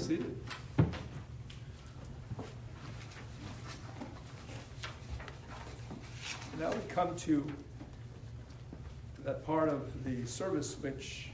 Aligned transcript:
seated. 0.00 0.34
Now 6.58 6.70
we 6.70 6.78
come 6.88 7.14
to 7.16 7.46
that 9.24 9.44
part 9.44 9.68
of 9.68 10.04
the 10.04 10.26
service 10.26 10.76
which 10.80 11.28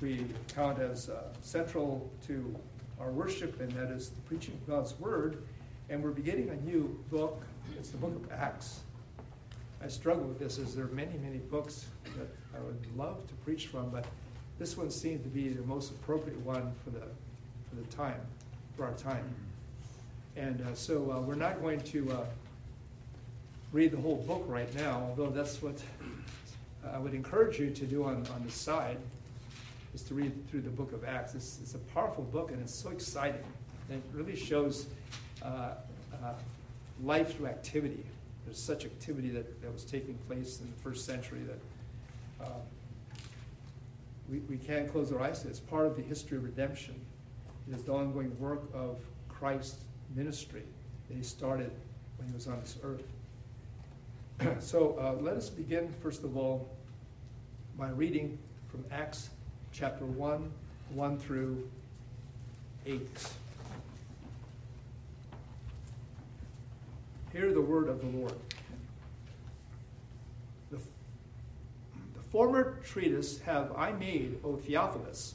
we 0.00 0.26
count 0.54 0.78
as 0.80 1.08
uh, 1.08 1.24
central 1.42 2.10
to 2.26 2.54
our 2.98 3.10
worship, 3.10 3.60
and 3.60 3.70
that 3.72 3.90
is 3.90 4.10
the 4.10 4.20
preaching 4.22 4.54
of 4.54 4.66
God's 4.66 4.98
Word. 4.98 5.42
And 5.90 6.02
we're 6.02 6.10
beginning 6.10 6.48
a 6.48 6.56
new 6.56 6.98
book. 7.10 7.42
It's 7.78 7.90
the 7.90 7.98
book 7.98 8.14
of 8.16 8.32
Acts. 8.32 8.80
I 9.82 9.88
struggle 9.88 10.24
with 10.24 10.38
this 10.38 10.58
as 10.58 10.74
there 10.74 10.86
are 10.86 10.88
many, 10.88 11.18
many 11.18 11.38
books 11.38 11.86
that 12.16 12.28
I 12.56 12.60
would 12.60 12.96
love 12.96 13.26
to 13.26 13.34
preach 13.44 13.66
from, 13.66 13.90
but 13.90 14.06
this 14.58 14.76
one 14.76 14.90
seemed 14.90 15.22
to 15.24 15.28
be 15.28 15.48
the 15.48 15.66
most 15.66 15.90
appropriate 15.90 16.40
one 16.40 16.72
for 16.82 16.90
the, 16.90 17.02
for 17.74 17.80
the 17.80 17.96
time, 17.96 18.20
for 18.76 18.84
our 18.84 18.92
time. 18.92 19.24
And 20.36 20.60
uh, 20.62 20.74
so 20.74 21.10
uh, 21.10 21.20
we're 21.20 21.34
not 21.34 21.60
going 21.60 21.80
to 21.80 22.10
uh, 22.12 22.24
read 23.72 23.90
the 23.90 23.96
whole 23.96 24.16
book 24.16 24.44
right 24.46 24.72
now, 24.76 25.06
although 25.08 25.30
that's 25.30 25.62
what 25.62 25.80
I 26.92 26.98
would 26.98 27.14
encourage 27.14 27.58
you 27.58 27.70
to 27.70 27.86
do 27.86 28.04
on, 28.04 28.26
on 28.34 28.42
the 28.44 28.50
side, 28.50 28.98
is 29.94 30.02
to 30.02 30.14
read 30.14 30.32
through 30.50 30.62
the 30.62 30.70
book 30.70 30.92
of 30.92 31.04
Acts. 31.04 31.34
It's, 31.34 31.58
it's 31.62 31.74
a 31.74 31.78
powerful 31.78 32.24
book 32.24 32.50
and 32.50 32.60
it's 32.60 32.74
so 32.74 32.90
exciting. 32.90 33.44
And 33.88 33.98
it 33.98 34.04
really 34.12 34.36
shows 34.36 34.86
uh, 35.42 35.46
uh, 36.12 36.32
life 37.02 37.36
through 37.36 37.46
activity. 37.46 38.04
There's 38.44 38.58
such 38.58 38.84
activity 38.84 39.30
that, 39.30 39.62
that 39.62 39.72
was 39.72 39.84
taking 39.84 40.14
place 40.26 40.60
in 40.60 40.70
the 40.70 40.82
first 40.82 41.06
century 41.06 41.40
that 41.46 42.44
uh, 42.44 42.48
we, 44.30 44.38
we 44.40 44.56
can't 44.56 44.90
close 44.90 45.12
our 45.12 45.20
eyes 45.20 45.42
to. 45.42 45.48
It's 45.48 45.60
part 45.60 45.86
of 45.86 45.96
the 45.96 46.02
history 46.02 46.38
of 46.38 46.44
redemption. 46.44 46.94
It 47.68 47.74
is 47.74 47.84
the 47.84 47.92
ongoing 47.92 48.38
work 48.38 48.62
of 48.74 48.98
Christ's 49.28 49.84
ministry 50.14 50.64
that 51.08 51.16
he 51.16 51.22
started 51.22 51.70
when 52.18 52.28
he 52.28 52.34
was 52.34 52.46
on 52.46 52.60
this 52.60 52.76
earth. 52.82 53.04
so 54.62 54.98
uh, 55.00 55.20
let 55.22 55.36
us 55.36 55.48
begin, 55.48 55.92
first 56.02 56.24
of 56.24 56.36
all, 56.36 56.68
by 57.78 57.88
reading 57.88 58.38
from 58.68 58.84
Acts 58.90 59.30
chapter 59.72 60.04
1, 60.04 60.50
1 60.90 61.18
through 61.18 61.68
8. 62.86 63.08
Hear 67.32 67.52
the 67.52 67.60
word 67.60 67.88
of 67.88 68.00
the 68.00 68.18
Lord. 68.18 68.34
The, 70.70 70.76
the 72.14 72.22
former 72.30 72.78
treatise 72.84 73.40
have 73.40 73.72
I 73.76 73.92
made, 73.92 74.38
O 74.44 74.56
Theophilus, 74.56 75.34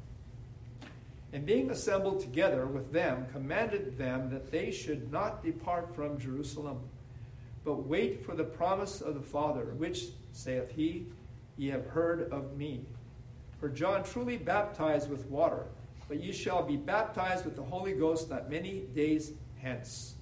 And 1.33 1.45
being 1.45 1.69
assembled 1.71 2.19
together 2.19 2.65
with 2.65 2.91
them, 2.91 3.25
commanded 3.31 3.97
them 3.97 4.29
that 4.31 4.51
they 4.51 4.71
should 4.71 5.11
not 5.11 5.43
depart 5.43 5.95
from 5.95 6.19
Jerusalem, 6.19 6.79
but 7.63 7.85
wait 7.85 8.25
for 8.25 8.35
the 8.35 8.43
promise 8.43 9.01
of 9.01 9.13
the 9.13 9.21
Father, 9.21 9.73
which, 9.77 10.07
saith 10.33 10.71
he, 10.71 11.05
ye 11.57 11.69
have 11.69 11.85
heard 11.87 12.31
of 12.31 12.57
me. 12.57 12.85
For 13.59 13.69
John 13.69 14.03
truly 14.03 14.37
baptized 14.37 15.09
with 15.09 15.27
water, 15.27 15.65
but 16.09 16.21
ye 16.21 16.33
shall 16.33 16.63
be 16.63 16.75
baptized 16.75 17.45
with 17.45 17.55
the 17.55 17.63
Holy 17.63 17.93
Ghost 17.93 18.29
not 18.29 18.49
many 18.49 18.81
days 18.93 19.31
hence. 19.61 20.15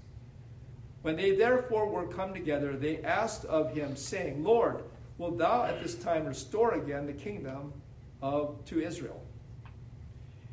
When 1.02 1.16
they 1.16 1.36
therefore 1.36 1.88
were 1.88 2.08
come 2.08 2.34
together, 2.34 2.76
they 2.76 3.02
asked 3.02 3.46
of 3.46 3.74
him, 3.74 3.96
saying, 3.96 4.44
Lord, 4.44 4.84
wilt 5.18 5.38
thou 5.38 5.64
at 5.64 5.82
this 5.82 5.96
time 5.96 6.26
restore 6.26 6.74
again 6.74 7.08
the 7.08 7.14
kingdom 7.14 7.74
of 8.22 8.64
to 8.66 8.82
Israel? 8.86 9.24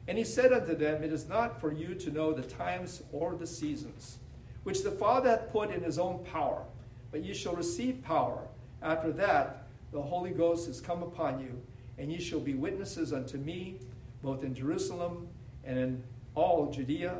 And 0.08 0.16
he 0.16 0.24
said 0.24 0.52
unto 0.52 0.74
them, 0.74 1.02
It 1.02 1.12
is 1.12 1.28
not 1.28 1.60
for 1.60 1.72
you 1.72 1.94
to 1.94 2.10
know 2.10 2.32
the 2.32 2.42
times 2.42 3.02
or 3.12 3.34
the 3.34 3.46
seasons, 3.46 4.18
which 4.62 4.82
the 4.82 4.90
Father 4.90 5.30
hath 5.30 5.50
put 5.50 5.70
in 5.70 5.82
his 5.82 5.98
own 5.98 6.24
power, 6.24 6.62
but 7.10 7.24
ye 7.24 7.34
shall 7.34 7.54
receive 7.54 8.02
power. 8.02 8.46
After 8.82 9.10
that, 9.12 9.66
the 9.92 10.02
Holy 10.02 10.30
Ghost 10.30 10.68
is 10.68 10.80
come 10.80 11.02
upon 11.02 11.40
you, 11.40 11.60
and 11.98 12.12
ye 12.12 12.20
shall 12.20 12.40
be 12.40 12.54
witnesses 12.54 13.12
unto 13.12 13.38
me, 13.38 13.78
both 14.22 14.44
in 14.44 14.54
Jerusalem 14.54 15.28
and 15.64 15.78
in 15.78 16.02
all 16.34 16.70
Judea 16.70 17.16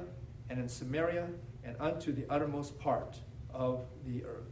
and 0.51 0.61
in 0.61 0.69
Samaria 0.69 1.27
and 1.65 1.77
unto 1.81 2.13
the 2.13 2.25
uttermost 2.31 2.79
part 2.79 3.19
of 3.53 3.85
the 4.07 4.25
earth. 4.25 4.45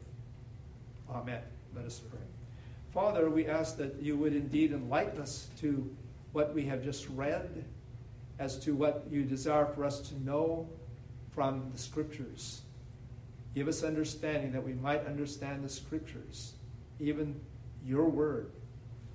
Amen. 1.11 1.43
Let 1.75 1.85
us 1.85 2.01
pray. 2.01 2.21
Father, 2.93 3.29
we 3.29 3.47
ask 3.47 3.77
that 3.77 4.01
you 4.01 4.17
would 4.17 4.35
indeed 4.35 4.73
enlighten 4.73 5.21
us 5.21 5.49
to 5.61 5.89
what 6.33 6.55
we 6.55 6.65
have 6.67 6.83
just 6.83 7.09
read, 7.11 7.65
as 8.45 8.59
to 8.59 8.75
what 8.75 9.07
you 9.11 9.25
desire 9.25 9.67
for 9.67 9.85
us 9.85 10.01
to 10.09 10.23
know 10.23 10.69
from 11.33 11.71
the 11.73 11.79
Scriptures. 11.79 12.63
Give 13.55 13.69
us 13.69 13.83
understanding 13.83 14.53
that 14.53 14.65
we 14.65 14.75
might 14.75 15.07
understand 15.07 15.65
the 15.65 15.69
Scriptures, 15.69 16.53
even 17.01 17.41
your 17.85 18.09
word 18.09 18.51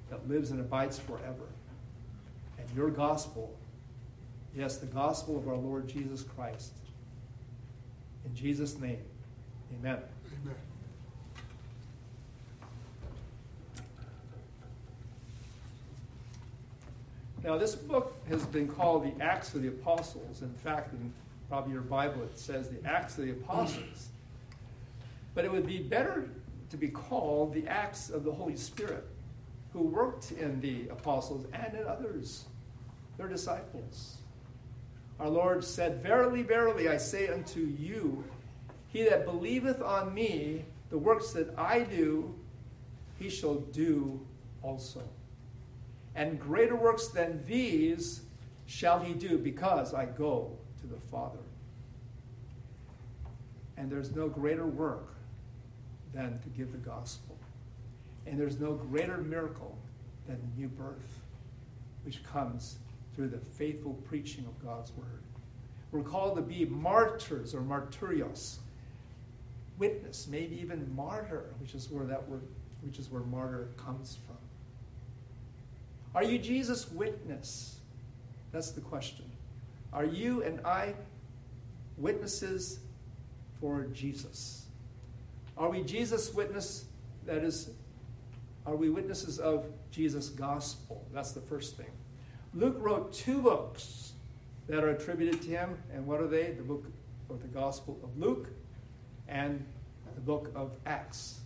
that 0.10 0.28
lives 0.28 0.52
and 0.52 0.60
abides 0.60 0.98
forever, 0.98 1.48
and 2.58 2.68
your 2.76 2.90
gospel. 2.90 3.56
Yes, 4.56 4.78
the 4.78 4.88
gospel 4.88 5.38
of 5.38 5.48
our 5.48 5.58
Lord 5.58 5.88
Jesus 5.88 6.24
Christ 6.24 6.74
in 8.26 8.36
Jesus' 8.36 8.78
name, 8.80 9.02
amen. 9.74 10.00
Now, 17.44 17.58
this 17.58 17.76
book 17.76 18.16
has 18.28 18.46
been 18.46 18.68
called 18.68 19.04
the 19.04 19.24
Acts 19.24 19.54
of 19.54 19.62
the 19.62 19.70
Apostles. 19.70 20.42
In 20.42 20.54
fact, 20.56 20.94
in 20.94 21.14
probably 21.48 21.74
your 21.74 21.82
Bible, 21.82 22.24
it 22.24 22.38
says 22.38 22.70
the 22.70 22.86
Acts 22.86 23.18
of 23.18 23.26
the 23.26 23.32
Apostles. 23.32 24.10
But 25.34 25.46
it 25.46 25.52
would 25.52 25.66
be 25.66 25.80
better 25.80 26.30
to 26.70 26.78
be 26.78 26.90
called 26.90 27.54
the 27.54 27.66
Acts 27.68 28.10
of 28.10 28.24
the 28.24 28.32
Holy 28.32 28.58
Spirit, 28.58 29.08
who 29.72 29.84
worked 29.84 30.32
in 30.34 30.60
the 30.60 30.90
apostles 30.90 31.46
and 31.54 31.74
in 31.74 31.88
others, 31.88 32.46
their 33.18 33.28
disciples. 33.28 34.18
Our 35.20 35.30
Lord 35.30 35.64
said, 35.64 36.04
Verily, 36.04 36.44
verily, 36.44 36.90
I 36.90 36.98
say 36.98 37.30
unto 37.30 37.62
you, 37.62 38.24
he 38.90 39.04
that 39.04 39.26
believeth 39.26 39.82
on 39.82 40.14
me, 40.14 40.66
the 40.90 40.98
works 40.98 41.32
that 41.34 41.58
I 41.58 41.82
do, 41.82 42.36
he 43.18 43.30
shall 43.30 43.56
do 43.56 44.20
also. 44.62 45.04
And 46.16 46.40
greater 46.40 46.76
works 46.76 47.08
than 47.08 47.44
these 47.46 48.22
shall 48.66 49.00
he 49.00 49.14
do, 49.14 49.38
because 49.38 49.94
I 49.94 50.06
go 50.06 50.52
to 50.82 50.88
the 50.88 51.00
Father. 51.00 51.40
And 53.78 53.92
there's 53.92 54.16
no 54.16 54.28
greater 54.28 54.66
work 54.66 55.16
than 56.14 56.40
to 56.40 56.50
give 56.50 56.72
the 56.72 56.78
gospel. 56.78 57.38
And 58.26 58.40
there's 58.40 58.60
no 58.60 58.74
greater 58.74 59.18
miracle 59.18 59.78
than 60.28 60.38
the 60.42 60.62
new 60.62 60.68
birth, 60.68 61.22
which 62.04 62.24
comes 62.24 62.78
through 63.16 63.30
the 63.30 63.40
faithful 63.40 63.94
preaching 64.08 64.46
of 64.46 64.64
God's 64.64 64.92
word. 64.92 65.24
We're 65.92 66.04
called 66.04 66.36
to 66.36 66.42
be 66.42 66.66
martyrs 66.66 67.56
or 67.56 67.62
martyrios, 67.62 68.58
witness, 69.78 70.28
maybe 70.30 70.60
even 70.60 70.94
martyr, 70.96 71.46
which 71.60 71.74
is 71.74 71.90
where 71.90 72.06
that 72.06 72.28
word, 72.30 72.44
which 72.82 73.00
is 73.00 73.10
where 73.10 73.24
martyr 73.24 73.70
comes 73.78 74.18
from. 74.28 74.38
Are 76.16 76.24
you 76.24 76.38
Jesus' 76.38 76.90
witness? 76.92 77.80
That's 78.52 78.72
the 78.72 78.82
question. 78.82 79.26
Are 79.94 80.06
you 80.06 80.44
and 80.44 80.66
I 80.66 80.94
witnesses 81.98 82.80
for 83.60 83.86
Jesus? 83.94 84.66
Are 85.58 85.70
we 85.70 85.84
Jesus' 85.84 86.34
witness? 86.34 86.86
That 87.26 87.44
is, 87.44 87.72
are 88.66 88.76
we 88.76 88.90
witnesses 88.90 89.40
of 89.40 89.66
Jesus' 89.92 90.30
gospel? 90.30 91.06
That's 91.14 91.32
the 91.32 91.42
first 91.42 91.78
thing. 91.78 91.92
Luke 92.54 92.78
wrote 92.80 93.14
two 93.14 93.42
books 93.42 94.14
that 94.68 94.84
are 94.84 94.90
attributed 94.90 95.42
to 95.42 95.50
him. 95.50 95.78
And 95.94 96.06
what 96.06 96.22
are 96.22 96.28
they? 96.28 96.52
The 96.52 96.64
book 96.64 96.86
of 97.30 97.42
the 97.42 97.48
Gospel 97.48 98.00
of 98.04 98.18
Luke 98.18 98.50
and 99.28 99.64
the 100.16 100.22
book 100.22 100.52
of 100.56 100.76
Acts. 100.86 101.42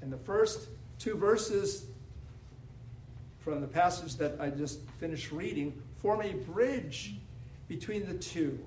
And 0.00 0.12
the 0.12 0.18
first 0.18 0.68
two 0.98 1.16
verses 1.16 1.86
from 3.44 3.60
the 3.60 3.66
passage 3.66 4.16
that 4.16 4.36
I 4.40 4.48
just 4.48 4.80
finished 4.98 5.30
reading 5.30 5.80
form 5.96 6.22
a 6.22 6.32
bridge 6.32 7.16
between 7.68 8.06
the 8.06 8.14
two, 8.14 8.58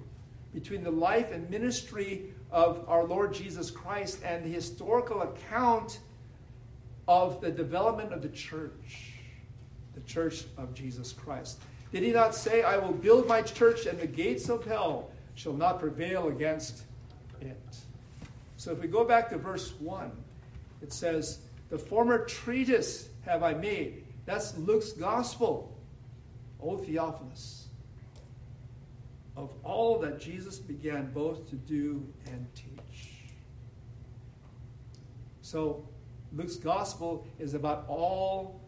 between 0.53 0.83
the 0.83 0.91
life 0.91 1.31
and 1.31 1.49
ministry 1.49 2.33
of 2.51 2.85
our 2.87 3.03
Lord 3.03 3.33
Jesus 3.33 3.71
Christ 3.71 4.19
and 4.23 4.45
the 4.45 4.49
historical 4.49 5.23
account 5.23 5.99
of 7.07 7.41
the 7.41 7.49
development 7.49 8.13
of 8.13 8.21
the 8.21 8.29
church, 8.29 9.13
the 9.95 10.01
church 10.01 10.43
of 10.57 10.75
Jesus 10.75 11.11
Christ. 11.11 11.59
Did 11.91 12.03
he 12.03 12.11
not 12.11 12.35
say, 12.35 12.61
I 12.61 12.77
will 12.77 12.93
build 12.93 13.27
my 13.27 13.41
church 13.41 13.87
and 13.87 13.99
the 13.99 14.07
gates 14.07 14.47
of 14.47 14.63
hell 14.65 15.09
shall 15.33 15.53
not 15.53 15.79
prevail 15.79 16.27
against 16.27 16.83
it? 17.41 17.57
So 18.57 18.73
if 18.73 18.79
we 18.79 18.87
go 18.87 19.03
back 19.03 19.29
to 19.29 19.37
verse 19.37 19.73
1, 19.79 20.11
it 20.83 20.93
says, 20.93 21.39
The 21.69 21.79
former 21.79 22.25
treatise 22.25 23.09
have 23.25 23.41
I 23.41 23.53
made. 23.53 24.03
That's 24.27 24.55
Luke's 24.59 24.91
gospel. 24.91 25.73
O 26.61 26.77
Theophilus, 26.77 27.67
of 29.35 29.53
all 29.63 29.99
that 29.99 30.19
Jesus 30.19 30.57
began 30.57 31.11
both 31.11 31.47
to 31.51 31.55
do 31.55 32.05
and 32.25 32.47
teach. 32.55 33.09
So 35.41 35.87
Luke's 36.35 36.55
gospel 36.55 37.27
is 37.39 37.53
about 37.53 37.85
all 37.87 38.59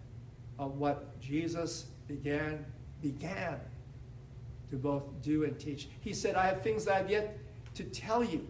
of 0.59 0.77
what 0.77 1.19
Jesus 1.19 1.87
began 2.07 2.63
began 3.01 3.59
to 4.69 4.75
both 4.75 5.03
do 5.21 5.45
and 5.45 5.59
teach. 5.59 5.89
He 6.01 6.13
said, 6.13 6.35
I 6.35 6.45
have 6.45 6.61
things 6.61 6.87
I 6.87 6.97
have 6.97 7.09
yet 7.09 7.37
to 7.73 7.83
tell 7.83 8.23
you, 8.23 8.47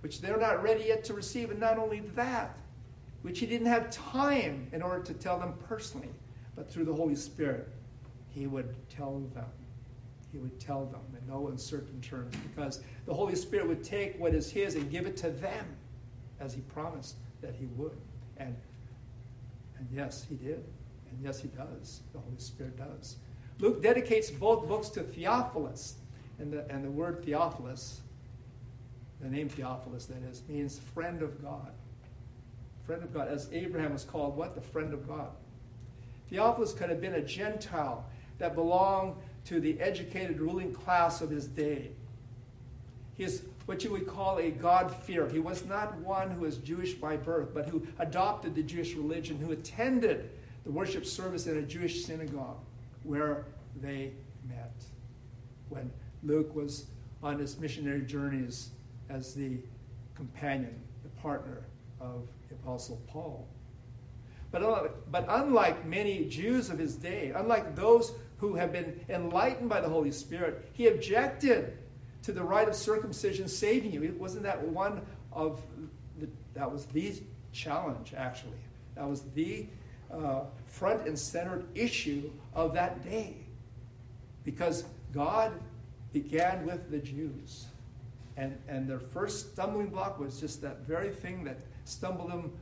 which 0.00 0.20
they're 0.20 0.38
not 0.38 0.62
ready 0.62 0.84
yet 0.84 1.04
to 1.04 1.14
receive. 1.14 1.50
And 1.50 1.58
not 1.58 1.78
only 1.78 2.00
that, 2.14 2.58
which 3.22 3.38
he 3.38 3.46
didn't 3.46 3.66
have 3.66 3.90
time 3.90 4.68
in 4.72 4.82
order 4.82 5.02
to 5.04 5.14
tell 5.14 5.38
them 5.38 5.54
personally, 5.68 6.10
but 6.56 6.70
through 6.70 6.84
the 6.84 6.94
Holy 6.94 7.16
Spirit, 7.16 7.68
he 8.28 8.46
would 8.46 8.74
tell 8.88 9.20
them. 9.34 9.44
He 10.32 10.38
would 10.38 10.60
tell 10.60 10.86
them 10.86 11.00
in 11.20 11.26
no 11.26 11.48
uncertain 11.48 12.00
terms 12.00 12.34
because 12.36 12.80
the 13.04 13.12
Holy 13.12 13.34
Spirit 13.34 13.66
would 13.66 13.82
take 13.82 14.18
what 14.18 14.32
is 14.32 14.50
his 14.50 14.76
and 14.76 14.90
give 14.90 15.06
it 15.06 15.16
to 15.18 15.30
them 15.30 15.66
as 16.38 16.54
he 16.54 16.60
promised 16.60 17.16
that 17.42 17.54
he 17.54 17.66
would. 17.76 17.96
And, 18.36 18.56
and 19.78 19.88
yes, 19.92 20.24
he 20.28 20.36
did. 20.36 20.64
And 21.10 21.18
yes, 21.20 21.40
he 21.40 21.48
does. 21.48 22.02
The 22.12 22.20
Holy 22.20 22.38
Spirit 22.38 22.76
does. 22.76 23.16
Luke 23.58 23.82
dedicates 23.82 24.30
both 24.30 24.68
books 24.68 24.88
to 24.90 25.02
Theophilus. 25.02 25.96
And 26.38 26.52
the, 26.52 26.64
and 26.70 26.82
the 26.82 26.90
word 26.90 27.22
Theophilus, 27.22 28.00
the 29.20 29.28
name 29.28 29.50
Theophilus, 29.50 30.06
that 30.06 30.22
is, 30.22 30.42
means 30.48 30.78
friend 30.78 31.22
of 31.22 31.42
God. 31.42 31.72
Friend 32.90 33.04
of 33.04 33.14
God. 33.14 33.28
As 33.28 33.48
Abraham 33.52 33.92
was 33.92 34.02
called, 34.02 34.36
what? 34.36 34.56
The 34.56 34.60
friend 34.60 34.92
of 34.92 35.06
God. 35.06 35.28
Theophilus 36.28 36.72
could 36.72 36.90
have 36.90 37.00
been 37.00 37.14
a 37.14 37.22
Gentile 37.22 38.04
that 38.38 38.56
belonged 38.56 39.14
to 39.44 39.60
the 39.60 39.80
educated 39.80 40.40
ruling 40.40 40.74
class 40.74 41.20
of 41.20 41.30
his 41.30 41.46
day. 41.46 41.92
He 43.16 43.22
is 43.22 43.44
what 43.66 43.84
you 43.84 43.92
would 43.92 44.08
call 44.08 44.38
a 44.38 44.50
God-fearer. 44.50 45.28
He 45.28 45.38
was 45.38 45.64
not 45.66 45.98
one 45.98 46.32
who 46.32 46.40
was 46.40 46.56
Jewish 46.56 46.94
by 46.94 47.16
birth, 47.16 47.54
but 47.54 47.68
who 47.68 47.86
adopted 48.00 48.56
the 48.56 48.62
Jewish 48.64 48.96
religion, 48.96 49.38
who 49.38 49.52
attended 49.52 50.28
the 50.64 50.72
worship 50.72 51.06
service 51.06 51.46
in 51.46 51.58
a 51.58 51.62
Jewish 51.62 52.04
synagogue 52.04 52.58
where 53.04 53.44
they 53.80 54.10
met 54.48 54.74
when 55.68 55.92
Luke 56.24 56.56
was 56.56 56.86
on 57.22 57.38
his 57.38 57.56
missionary 57.56 58.02
journeys 58.02 58.70
as 59.08 59.32
the 59.32 59.58
companion, 60.16 60.74
the 61.04 61.20
partner 61.20 61.62
of 62.00 62.26
the 62.50 62.56
Apostle 62.56 63.00
Paul. 63.06 63.48
But, 64.50 65.10
but 65.10 65.24
unlike 65.28 65.86
many 65.86 66.24
Jews 66.24 66.70
of 66.70 66.78
his 66.78 66.96
day, 66.96 67.32
unlike 67.34 67.76
those 67.76 68.12
who 68.38 68.56
have 68.56 68.72
been 68.72 69.00
enlightened 69.08 69.68
by 69.68 69.80
the 69.80 69.88
Holy 69.88 70.10
Spirit, 70.10 70.68
he 70.72 70.88
objected 70.88 71.78
to 72.22 72.32
the 72.32 72.42
rite 72.42 72.68
of 72.68 72.74
circumcision 72.74 73.46
saving 73.48 73.92
you. 73.92 74.14
Wasn't 74.18 74.42
that 74.42 74.60
one 74.62 75.02
of 75.32 75.62
the, 76.18 76.28
that 76.54 76.70
was 76.70 76.86
the 76.86 77.14
challenge, 77.52 78.12
actually? 78.16 78.58
That 78.96 79.08
was 79.08 79.22
the 79.34 79.66
uh, 80.12 80.40
front 80.66 81.06
and 81.06 81.16
centered 81.16 81.66
issue 81.76 82.30
of 82.52 82.74
that 82.74 83.04
day. 83.04 83.36
Because 84.44 84.84
God 85.12 85.52
began 86.12 86.66
with 86.66 86.90
the 86.90 86.98
Jews. 86.98 87.66
And, 88.36 88.58
and 88.68 88.88
their 88.88 88.98
first 88.98 89.52
stumbling 89.52 89.90
block 89.90 90.18
was 90.18 90.40
just 90.40 90.60
that 90.62 90.80
very 90.86 91.10
thing 91.10 91.44
that 91.44 91.60
stumbled 91.90 92.30
them 92.30 92.52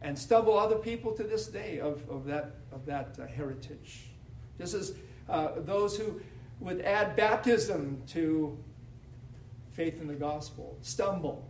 and 0.00 0.18
stumble 0.18 0.58
other 0.58 0.76
people 0.76 1.12
to 1.12 1.22
this 1.22 1.46
day 1.46 1.78
of, 1.78 2.02
of 2.10 2.24
that, 2.24 2.56
of 2.72 2.84
that 2.86 3.16
uh, 3.20 3.26
heritage. 3.26 4.10
Just 4.58 4.74
as 4.74 4.94
uh, 5.28 5.52
those 5.58 5.96
who 5.96 6.20
would 6.60 6.80
add 6.82 7.16
baptism 7.16 8.02
to 8.08 8.56
faith 9.72 10.00
in 10.00 10.06
the 10.06 10.14
gospel 10.14 10.76
stumble 10.82 11.48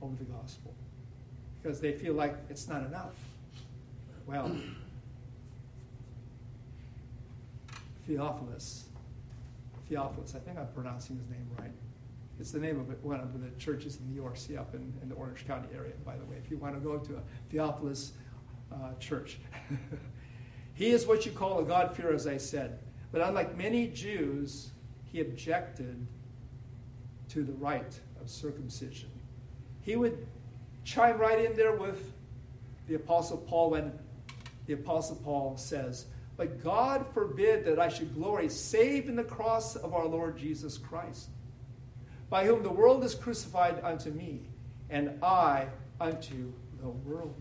over 0.00 0.14
the 0.16 0.24
gospel 0.24 0.74
because 1.60 1.80
they 1.80 1.92
feel 1.92 2.14
like 2.14 2.36
it's 2.48 2.68
not 2.68 2.82
enough. 2.84 3.14
Well, 4.26 4.56
Theophilus, 8.06 8.84
Theophilus, 9.88 10.34
I 10.34 10.38
think 10.38 10.58
I'm 10.58 10.68
pronouncing 10.68 11.18
his 11.18 11.28
name 11.28 11.46
right. 11.58 11.70
It's 12.40 12.52
the 12.52 12.60
name 12.60 12.78
of 12.78 12.90
it, 12.90 12.98
one 13.02 13.20
of 13.20 13.40
the 13.40 13.50
churches 13.58 13.98
in 13.98 14.14
York, 14.14 14.36
see 14.36 14.56
up 14.56 14.74
in, 14.74 14.92
in 15.02 15.08
the 15.08 15.14
Orange 15.16 15.46
County 15.46 15.68
area, 15.74 15.94
by 16.04 16.16
the 16.16 16.24
way, 16.24 16.36
if 16.36 16.50
you 16.50 16.56
want 16.56 16.74
to 16.74 16.80
go 16.80 16.98
to 16.98 17.16
a 17.16 17.22
Theophilus 17.50 18.12
uh, 18.72 18.94
church. 19.00 19.38
he 20.74 20.90
is 20.90 21.06
what 21.06 21.26
you 21.26 21.32
call 21.32 21.58
a 21.58 21.64
God-fearer, 21.64 22.14
as 22.14 22.26
I 22.26 22.36
said. 22.36 22.78
But 23.10 23.22
unlike 23.22 23.56
many 23.56 23.88
Jews, 23.88 24.70
he 25.04 25.20
objected 25.20 26.06
to 27.30 27.42
the 27.42 27.52
rite 27.54 28.00
of 28.20 28.28
circumcision. 28.28 29.10
He 29.80 29.96
would 29.96 30.26
chime 30.84 31.18
right 31.18 31.44
in 31.44 31.56
there 31.56 31.76
with 31.76 32.12
the 32.86 32.94
Apostle 32.94 33.38
Paul 33.38 33.70
when 33.70 33.92
the 34.66 34.74
Apostle 34.74 35.16
Paul 35.16 35.56
says, 35.56 36.06
But 36.36 36.62
God 36.62 37.06
forbid 37.12 37.64
that 37.64 37.78
I 37.78 37.88
should 37.88 38.14
glory 38.14 38.48
save 38.48 39.08
in 39.08 39.16
the 39.16 39.24
cross 39.24 39.76
of 39.76 39.94
our 39.94 40.06
Lord 40.06 40.38
Jesus 40.38 40.78
Christ, 40.78 41.30
by 42.30 42.44
whom 42.46 42.62
the 42.62 42.70
world 42.70 43.04
is 43.04 43.14
crucified 43.14 43.80
unto 43.82 44.10
me, 44.10 44.42
and 44.90 45.22
I 45.22 45.66
unto 46.00 46.52
the 46.80 46.88
world. 46.88 47.34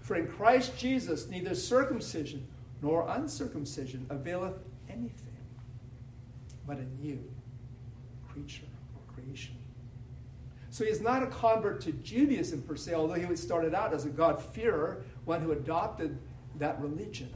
For 0.00 0.16
in 0.16 0.26
Christ 0.26 0.76
Jesus 0.78 1.28
neither 1.28 1.54
circumcision 1.54 2.46
nor 2.80 3.08
uncircumcision 3.08 4.06
availeth 4.08 4.58
anything, 4.88 5.36
but 6.66 6.78
a 6.78 6.84
new 7.04 7.22
creature 8.28 8.66
or 8.94 9.14
creation. 9.14 9.54
So 10.70 10.84
he 10.84 10.90
is 10.90 11.00
not 11.00 11.22
a 11.22 11.26
convert 11.26 11.80
to 11.82 11.92
Judaism 11.92 12.62
per 12.62 12.76
se, 12.76 12.94
although 12.94 13.14
he 13.14 13.36
started 13.36 13.74
out 13.74 13.92
as 13.92 14.04
a 14.04 14.10
God-fearer, 14.10 15.04
one 15.24 15.40
who 15.40 15.52
adopted 15.52 16.18
that 16.58 16.80
religion. 16.80 17.32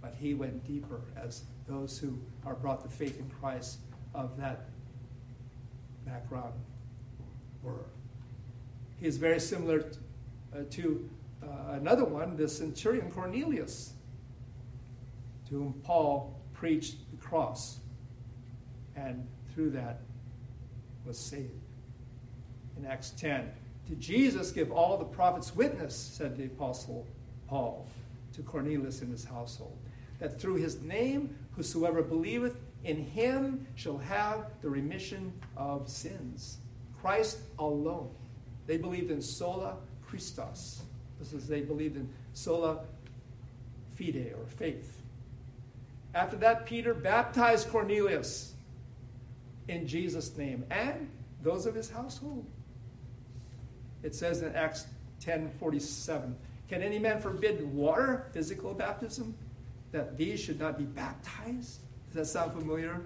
But 0.00 0.14
he 0.18 0.34
went 0.34 0.66
deeper 0.66 1.00
as 1.16 1.44
those 1.66 1.98
who 1.98 2.18
are 2.44 2.54
brought 2.54 2.82
to 2.82 2.88
faith 2.88 3.18
in 3.18 3.30
Christ 3.40 3.78
of 4.14 4.36
that 4.36 4.66
background 6.04 6.54
were. 7.62 7.86
He 8.98 9.06
is 9.06 9.16
very 9.16 9.40
similar 9.40 9.80
to, 9.80 9.98
uh, 10.54 10.58
to 10.70 11.08
uh, 11.42 11.72
another 11.72 12.04
one, 12.04 12.36
the 12.36 12.48
centurion 12.48 13.10
Cornelius, 13.10 13.94
to 15.48 15.54
whom 15.54 15.74
Paul 15.82 16.40
preached 16.52 17.10
the 17.10 17.16
cross, 17.16 17.80
and 18.94 19.26
through 19.52 19.70
that 19.70 20.00
was 21.04 21.18
saved. 21.18 21.50
In 22.78 22.86
Acts 22.86 23.10
10, 23.10 23.50
to 23.88 23.94
Jesus 23.96 24.52
give 24.52 24.70
all 24.70 24.96
the 24.96 25.04
prophets 25.04 25.54
witness, 25.54 25.94
said 25.94 26.36
the 26.36 26.44
apostle 26.44 27.06
Paul 27.48 27.86
to 28.34 28.42
Cornelius 28.42 29.02
and 29.02 29.10
his 29.10 29.24
household, 29.24 29.76
that 30.20 30.40
through 30.40 30.56
his 30.56 30.80
name 30.80 31.36
whosoever 31.56 32.02
believeth 32.02 32.56
in 32.84 32.96
him 32.96 33.66
shall 33.74 33.98
have 33.98 34.46
the 34.60 34.68
remission 34.68 35.32
of 35.56 35.88
sins. 35.88 36.58
Christ 37.00 37.38
alone. 37.58 38.10
They 38.66 38.76
believed 38.76 39.10
in 39.10 39.20
sola 39.20 39.76
Christus. 40.06 40.82
This 41.18 41.32
is, 41.32 41.46
they 41.46 41.60
believed 41.60 41.96
in 41.96 42.08
sola 42.32 42.80
fide 43.96 44.34
or 44.38 44.46
faith. 44.46 45.02
After 46.14 46.36
that, 46.38 46.66
Peter 46.66 46.94
baptized 46.94 47.68
Cornelius 47.70 48.54
in 49.68 49.86
Jesus' 49.86 50.36
name 50.36 50.64
and 50.70 51.08
those 51.42 51.66
of 51.66 51.74
his 51.74 51.90
household. 51.90 52.46
It 54.02 54.14
says 54.14 54.42
in 54.42 54.54
Acts 54.54 54.86
10 55.20 55.50
47, 55.58 56.36
Can 56.68 56.82
any 56.82 56.98
man 56.98 57.20
forbid 57.20 57.72
water, 57.72 58.26
physical 58.32 58.74
baptism, 58.74 59.34
that 59.92 60.16
these 60.16 60.40
should 60.40 60.58
not 60.58 60.76
be 60.76 60.84
baptized? 60.84 61.80
Does 62.12 62.28
that 62.28 62.38
sound 62.40 62.52
familiar 62.52 63.00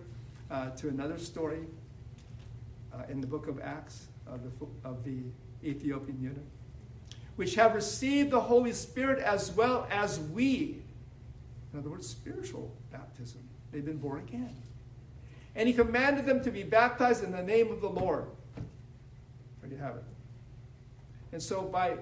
uh, 0.51 0.71
to 0.71 0.89
another 0.89 1.17
story 1.17 1.61
uh, 2.93 3.03
in 3.09 3.21
the 3.21 3.27
book 3.27 3.47
of 3.47 3.61
Acts 3.61 4.09
of 4.27 4.41
the, 4.43 4.67
of 4.85 5.05
the 5.05 5.19
Ethiopian 5.63 6.21
eunuch? 6.21 6.43
Which 7.37 7.55
have 7.55 7.77
received 7.77 8.33
the 8.33 8.41
Holy 8.41 8.73
Spirit 8.73 9.21
as 9.21 9.53
well 9.53 9.87
as 9.93 10.19
we. 10.19 10.83
In 11.73 11.79
other 11.79 11.89
words, 11.89 12.09
spiritual 12.09 12.75
baptism. 12.91 13.49
They've 13.71 13.85
been 13.85 13.99
born 13.99 14.19
again. 14.19 14.57
And 15.55 15.69
he 15.69 15.75
commanded 15.75 16.27
them 16.27 16.43
to 16.43 16.51
be 16.51 16.65
baptized 16.65 17.23
in 17.23 17.31
the 17.31 17.45
name 17.45 17.71
of 17.71 17.81
the 17.81 17.89
Lord. 17.89 18.25
There 19.63 19.71
you 19.71 19.77
have 19.77 19.99
it. 19.99 20.05
And 21.31 21.41
so, 21.41 21.63
by 21.63 21.97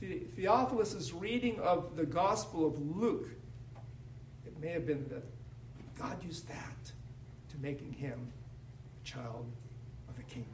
Theophilus' 0.00 1.12
reading 1.12 1.60
of 1.60 1.94
the 1.94 2.06
Gospel 2.06 2.66
of 2.66 2.78
Luke, 2.96 3.28
it 4.46 4.58
may 4.58 4.68
have 4.68 4.86
been 4.86 5.06
that 5.10 5.35
God 5.98 6.22
used 6.22 6.48
that 6.48 6.92
to 7.50 7.58
making 7.58 7.92
him 7.92 8.32
a 9.02 9.04
child 9.04 9.46
of 10.08 10.16
the 10.16 10.22
King. 10.22 10.46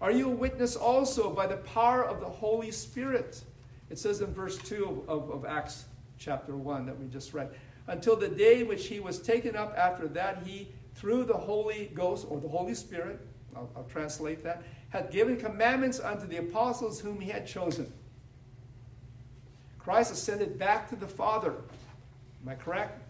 Are 0.00 0.10
you 0.10 0.26
a 0.30 0.34
witness 0.34 0.76
also 0.76 1.30
by 1.30 1.46
the 1.46 1.56
power 1.58 2.04
of 2.04 2.20
the 2.20 2.28
Holy 2.28 2.70
Spirit? 2.70 3.42
It 3.90 3.98
says 3.98 4.20
in 4.20 4.32
verse 4.32 4.58
2 4.58 5.04
of, 5.08 5.30
of, 5.30 5.30
of 5.30 5.44
Acts 5.44 5.84
chapter 6.18 6.56
1 6.56 6.86
that 6.86 6.98
we 6.98 7.06
just 7.06 7.32
read. 7.34 7.50
Until 7.86 8.16
the 8.16 8.28
day 8.28 8.62
which 8.62 8.86
he 8.86 9.00
was 9.00 9.20
taken 9.20 9.56
up, 9.56 9.74
after 9.76 10.08
that, 10.08 10.42
he, 10.44 10.68
through 10.94 11.24
the 11.24 11.34
Holy 11.36 11.90
Ghost 11.94 12.26
or 12.28 12.40
the 12.40 12.48
Holy 12.48 12.74
Spirit, 12.74 13.20
I'll, 13.54 13.70
I'll 13.76 13.84
translate 13.84 14.42
that, 14.44 14.62
had 14.88 15.10
given 15.10 15.36
commandments 15.36 16.00
unto 16.00 16.26
the 16.26 16.38
apostles 16.38 17.00
whom 17.00 17.20
he 17.20 17.30
had 17.30 17.46
chosen. 17.46 17.92
Christ 19.78 20.12
ascended 20.12 20.58
back 20.58 20.88
to 20.88 20.96
the 20.96 21.06
Father. 21.06 21.50
Am 22.42 22.48
I 22.48 22.54
correct? 22.54 23.03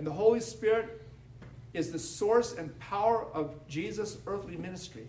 And 0.00 0.06
the 0.06 0.12
Holy 0.12 0.40
Spirit 0.40 1.02
is 1.74 1.92
the 1.92 1.98
source 1.98 2.54
and 2.54 2.76
power 2.78 3.26
of 3.34 3.52
Jesus' 3.68 4.16
earthly 4.26 4.56
ministry. 4.56 5.06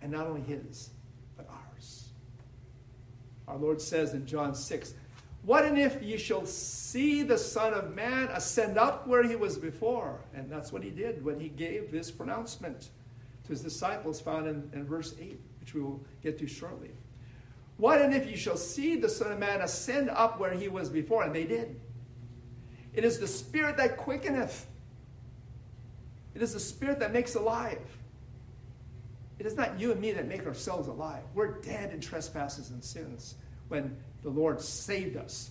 And 0.00 0.10
not 0.10 0.26
only 0.26 0.40
his, 0.40 0.88
but 1.36 1.46
ours. 1.50 2.08
Our 3.46 3.58
Lord 3.58 3.78
says 3.78 4.14
in 4.14 4.24
John 4.24 4.54
6 4.54 4.94
What 5.42 5.66
and 5.66 5.78
if 5.78 6.02
ye 6.02 6.16
shall 6.16 6.46
see 6.46 7.22
the 7.22 7.36
Son 7.36 7.74
of 7.74 7.94
Man 7.94 8.28
ascend 8.28 8.78
up 8.78 9.06
where 9.06 9.22
he 9.22 9.36
was 9.36 9.58
before? 9.58 10.18
And 10.34 10.50
that's 10.50 10.72
what 10.72 10.82
he 10.82 10.88
did 10.88 11.22
when 11.22 11.38
he 11.38 11.50
gave 11.50 11.92
this 11.92 12.10
pronouncement 12.10 12.88
to 13.44 13.50
his 13.50 13.60
disciples, 13.60 14.18
found 14.18 14.46
in, 14.46 14.70
in 14.72 14.86
verse 14.86 15.14
8, 15.20 15.38
which 15.60 15.74
we 15.74 15.82
will 15.82 16.00
get 16.22 16.38
to 16.38 16.46
shortly. 16.46 16.92
What 17.76 18.00
and 18.00 18.14
if 18.14 18.30
you 18.30 18.38
shall 18.38 18.56
see 18.56 18.96
the 18.96 19.10
Son 19.10 19.30
of 19.30 19.38
Man 19.38 19.60
ascend 19.60 20.08
up 20.08 20.40
where 20.40 20.54
he 20.54 20.68
was 20.68 20.88
before? 20.88 21.22
And 21.22 21.34
they 21.34 21.44
did. 21.44 21.78
It 22.94 23.04
is 23.04 23.18
the 23.18 23.26
Spirit 23.26 23.76
that 23.76 23.96
quickeneth. 23.96 24.66
It 26.34 26.42
is 26.42 26.52
the 26.52 26.60
Spirit 26.60 27.00
that 27.00 27.12
makes 27.12 27.34
alive. 27.34 27.80
It 29.38 29.46
is 29.46 29.56
not 29.56 29.80
you 29.80 29.92
and 29.92 30.00
me 30.00 30.12
that 30.12 30.28
make 30.28 30.46
ourselves 30.46 30.88
alive. 30.88 31.22
We're 31.34 31.60
dead 31.60 31.92
in 31.92 32.00
trespasses 32.00 32.70
and 32.70 32.84
sins 32.84 33.36
when 33.68 33.96
the 34.22 34.28
Lord 34.28 34.60
saved 34.60 35.16
us. 35.16 35.50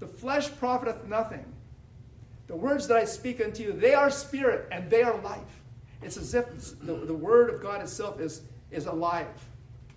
The 0.00 0.06
flesh 0.06 0.54
profiteth 0.58 1.06
nothing. 1.06 1.44
The 2.48 2.56
words 2.56 2.88
that 2.88 2.96
I 2.96 3.04
speak 3.04 3.40
unto 3.40 3.62
you, 3.62 3.72
they 3.72 3.94
are 3.94 4.10
spirit 4.10 4.68
and 4.70 4.90
they 4.90 5.02
are 5.02 5.16
life. 5.20 5.62
It's 6.02 6.16
as 6.16 6.34
if 6.34 6.46
the, 6.80 6.94
the 6.94 7.14
word 7.14 7.50
of 7.50 7.62
God 7.62 7.80
itself 7.80 8.20
is, 8.20 8.42
is 8.70 8.86
alive, 8.86 9.26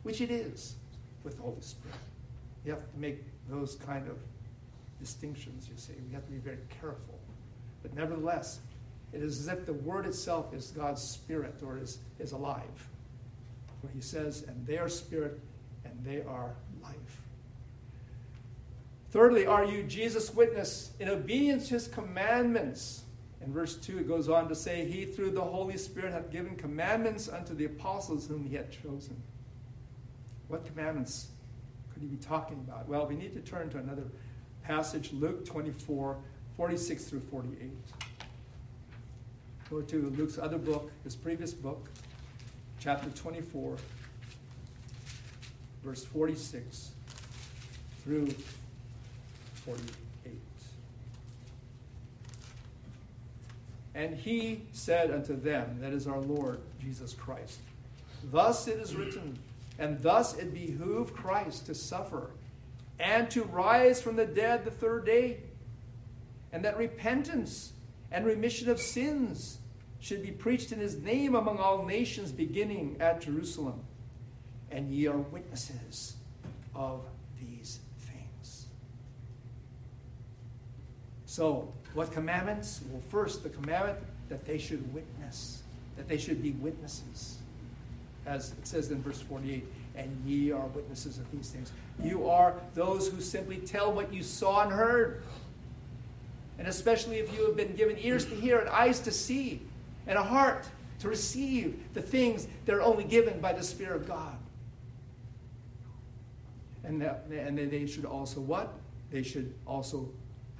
which 0.03 0.21
it 0.21 0.31
is 0.31 0.75
with 1.23 1.37
the 1.37 1.43
Holy 1.43 1.61
Spirit. 1.61 1.97
You 2.65 2.71
have 2.71 2.91
to 2.91 2.99
make 2.99 3.23
those 3.49 3.75
kind 3.75 4.07
of 4.07 4.17
distinctions, 4.99 5.67
you 5.69 5.77
see. 5.77 5.93
We 6.07 6.13
have 6.13 6.25
to 6.25 6.31
be 6.31 6.37
very 6.37 6.59
careful. 6.81 7.19
But 7.81 7.93
nevertheless, 7.93 8.59
it 9.13 9.21
is 9.21 9.39
as 9.39 9.47
if 9.47 9.65
the 9.65 9.73
word 9.73 10.05
itself 10.05 10.53
is 10.53 10.67
God's 10.67 11.01
spirit 11.01 11.61
or 11.65 11.77
is, 11.77 11.99
is 12.19 12.31
alive. 12.31 12.87
Where 13.81 13.91
he 13.93 14.01
says, 14.01 14.43
and 14.47 14.65
they 14.67 14.77
are 14.77 14.89
spirit 14.89 15.39
and 15.85 15.93
they 16.03 16.21
are 16.21 16.55
life. 16.83 17.21
Thirdly, 19.11 19.47
are 19.47 19.65
you 19.65 19.83
Jesus' 19.83 20.33
witness 20.33 20.91
in 20.99 21.09
obedience 21.09 21.69
to 21.69 21.75
his 21.75 21.87
commandments? 21.87 23.03
In 23.41 23.51
verse 23.51 23.75
2, 23.77 23.99
it 23.99 24.07
goes 24.07 24.29
on 24.29 24.47
to 24.49 24.55
say, 24.55 24.85
He 24.85 25.05
through 25.05 25.31
the 25.31 25.41
Holy 25.41 25.77
Spirit 25.77 26.13
hath 26.13 26.29
given 26.29 26.55
commandments 26.55 27.27
unto 27.27 27.55
the 27.55 27.65
apostles 27.65 28.27
whom 28.27 28.45
he 28.45 28.55
had 28.55 28.69
chosen. 28.69 29.21
What 30.47 30.65
commandments 30.65 31.29
could 31.93 32.03
he 32.03 32.07
be 32.07 32.17
talking 32.17 32.57
about? 32.67 32.87
Well, 32.87 33.07
we 33.07 33.15
need 33.15 33.33
to 33.33 33.39
turn 33.39 33.69
to 33.71 33.77
another 33.77 34.03
passage, 34.69 35.11
Luke 35.13 35.43
24, 35.45 36.15
46 36.55 37.03
through 37.05 37.21
48. 37.21 37.71
Go 39.71 39.81
to 39.81 40.13
Luke's 40.15 40.37
other 40.37 40.59
book, 40.59 40.91
his 41.03 41.15
previous 41.15 41.55
book, 41.55 41.89
chapter 42.79 43.09
24, 43.09 43.77
verse 45.83 46.05
46 46.05 46.91
through 48.03 48.27
48. 49.65 50.39
And 53.95 54.15
he 54.15 54.61
said 54.71 55.09
unto 55.09 55.35
them, 55.35 55.79
that 55.81 55.93
is 55.93 56.05
our 56.05 56.21
Lord 56.21 56.59
Jesus 56.79 57.13
Christ, 57.13 57.57
Thus 58.31 58.67
it 58.67 58.79
is 58.79 58.95
written, 58.95 59.39
and 59.79 59.99
thus 59.99 60.37
it 60.37 60.53
behooved 60.53 61.15
Christ 61.15 61.65
to 61.65 61.73
suffer 61.73 62.29
and 62.99 63.29
to 63.31 63.43
rise 63.43 64.01
from 64.01 64.15
the 64.15 64.25
dead 64.25 64.65
the 64.65 64.71
third 64.71 65.05
day, 65.05 65.37
and 66.51 66.65
that 66.65 66.77
repentance 66.77 67.73
and 68.11 68.25
remission 68.25 68.69
of 68.69 68.79
sins 68.79 69.59
should 69.99 70.21
be 70.21 70.31
preached 70.31 70.71
in 70.71 70.79
his 70.79 70.97
name 70.97 71.35
among 71.35 71.57
all 71.57 71.85
nations, 71.85 72.31
beginning 72.31 72.97
at 72.99 73.21
Jerusalem. 73.21 73.81
And 74.71 74.91
ye 74.91 75.07
are 75.07 75.17
witnesses 75.17 76.15
of 76.75 77.01
these 77.39 77.79
things. 77.99 78.67
So, 81.25 81.73
what 81.93 82.11
commandments? 82.11 82.81
Well, 82.89 83.01
first, 83.09 83.43
the 83.43 83.49
commandment 83.49 83.99
that 84.29 84.45
they 84.45 84.57
should 84.57 84.93
witness, 84.93 85.63
that 85.97 86.07
they 86.07 86.17
should 86.17 86.41
be 86.41 86.51
witnesses 86.51 87.39
as 88.29 88.51
it 88.51 88.67
says 88.67 88.91
in 88.91 89.01
verse 89.01 89.21
48, 89.21 89.65
and 89.99 90.25
ye 90.25 90.51
are 90.51 90.65
witnesses 90.67 91.17
of 91.17 91.29
these 91.31 91.49
things. 91.49 91.71
You 92.01 92.29
are 92.29 92.55
those 92.73 93.07
who 93.09 93.21
simply 93.21 93.57
tell 93.57 93.91
what 93.91 94.13
you 94.13 94.23
saw 94.23 94.63
and 94.63 94.71
heard. 94.71 95.23
And 96.57 96.67
especially 96.67 97.17
if 97.17 97.33
you 97.33 97.45
have 97.45 97.55
been 97.55 97.75
given 97.75 97.97
ears 97.99 98.25
to 98.25 98.35
hear 98.35 98.59
and 98.59 98.69
eyes 98.69 98.99
to 99.01 99.11
see 99.11 99.61
and 100.07 100.17
a 100.17 100.23
heart 100.23 100.67
to 100.99 101.07
receive 101.07 101.81
the 101.93 102.01
things 102.01 102.47
that 102.65 102.75
are 102.75 102.81
only 102.81 103.03
given 103.03 103.39
by 103.39 103.53
the 103.53 103.63
Spirit 103.63 103.95
of 103.95 104.07
God. 104.07 104.35
And, 106.83 107.01
that, 107.01 107.25
and 107.29 107.57
they 107.57 107.85
should 107.85 108.05
also 108.05 108.41
what? 108.41 108.73
They 109.11 109.23
should 109.23 109.53
also 109.65 110.09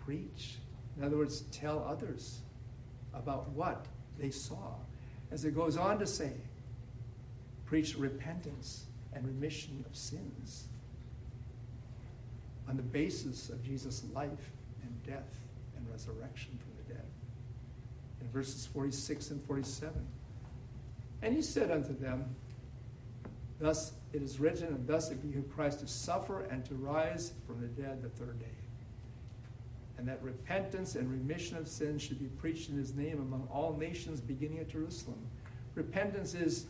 preach. 0.06 0.56
In 0.98 1.04
other 1.04 1.18
words, 1.18 1.42
tell 1.52 1.86
others 1.88 2.40
about 3.14 3.50
what 3.50 3.86
they 4.18 4.30
saw. 4.30 4.76
As 5.32 5.46
it 5.46 5.56
goes 5.56 5.78
on 5.78 6.00
to 6.00 6.08
say, 6.08 6.34
preach 7.66 7.96
repentance 7.98 8.86
and 9.14 9.26
remission 9.26 9.84
of 9.90 9.96
sins 9.96 10.68
on 12.68 12.78
the 12.78 12.84
basis 12.84 13.50
of 13.50 13.64
Jesus' 13.64 14.04
life 14.14 14.52
and 14.84 15.04
death 15.04 15.40
and 15.76 15.90
resurrection 15.90 16.58
from 16.60 16.72
the 16.78 16.94
dead. 16.94 17.06
In 18.22 18.30
verses 18.30 18.68
46 18.68 19.32
and 19.32 19.44
47. 19.46 19.94
And 21.22 21.36
he 21.36 21.42
said 21.42 21.72
unto 21.72 21.98
them, 21.98 22.36
Thus 23.60 23.94
it 24.14 24.22
is 24.22 24.40
written, 24.40 24.68
and 24.68 24.88
thus 24.88 25.12
it 25.12 25.22
behooved 25.22 25.52
Christ 25.54 25.82
to 25.82 25.88
suffer 25.88 26.44
and 26.46 26.64
to 26.66 26.76
rise 26.76 27.34
from 27.46 27.60
the 27.60 27.68
dead 27.68 28.02
the 28.02 28.10
third 28.10 28.40
day. 28.40 28.46
And 29.98 30.08
that 30.08 30.24
repentance 30.24 30.96
and 30.96 31.12
remission 31.12 31.58
of 31.58 31.68
sins 31.68 32.02
should 32.02 32.20
be 32.20 32.28
preached 32.28 32.70
in 32.70 32.78
his 32.78 32.96
name 32.96 33.20
among 33.20 33.50
all 33.52 33.76
nations, 33.76 34.22
beginning 34.22 34.60
at 34.60 34.70
Jerusalem. 34.70 35.20
Repentance 35.76 36.36
is 36.36 36.68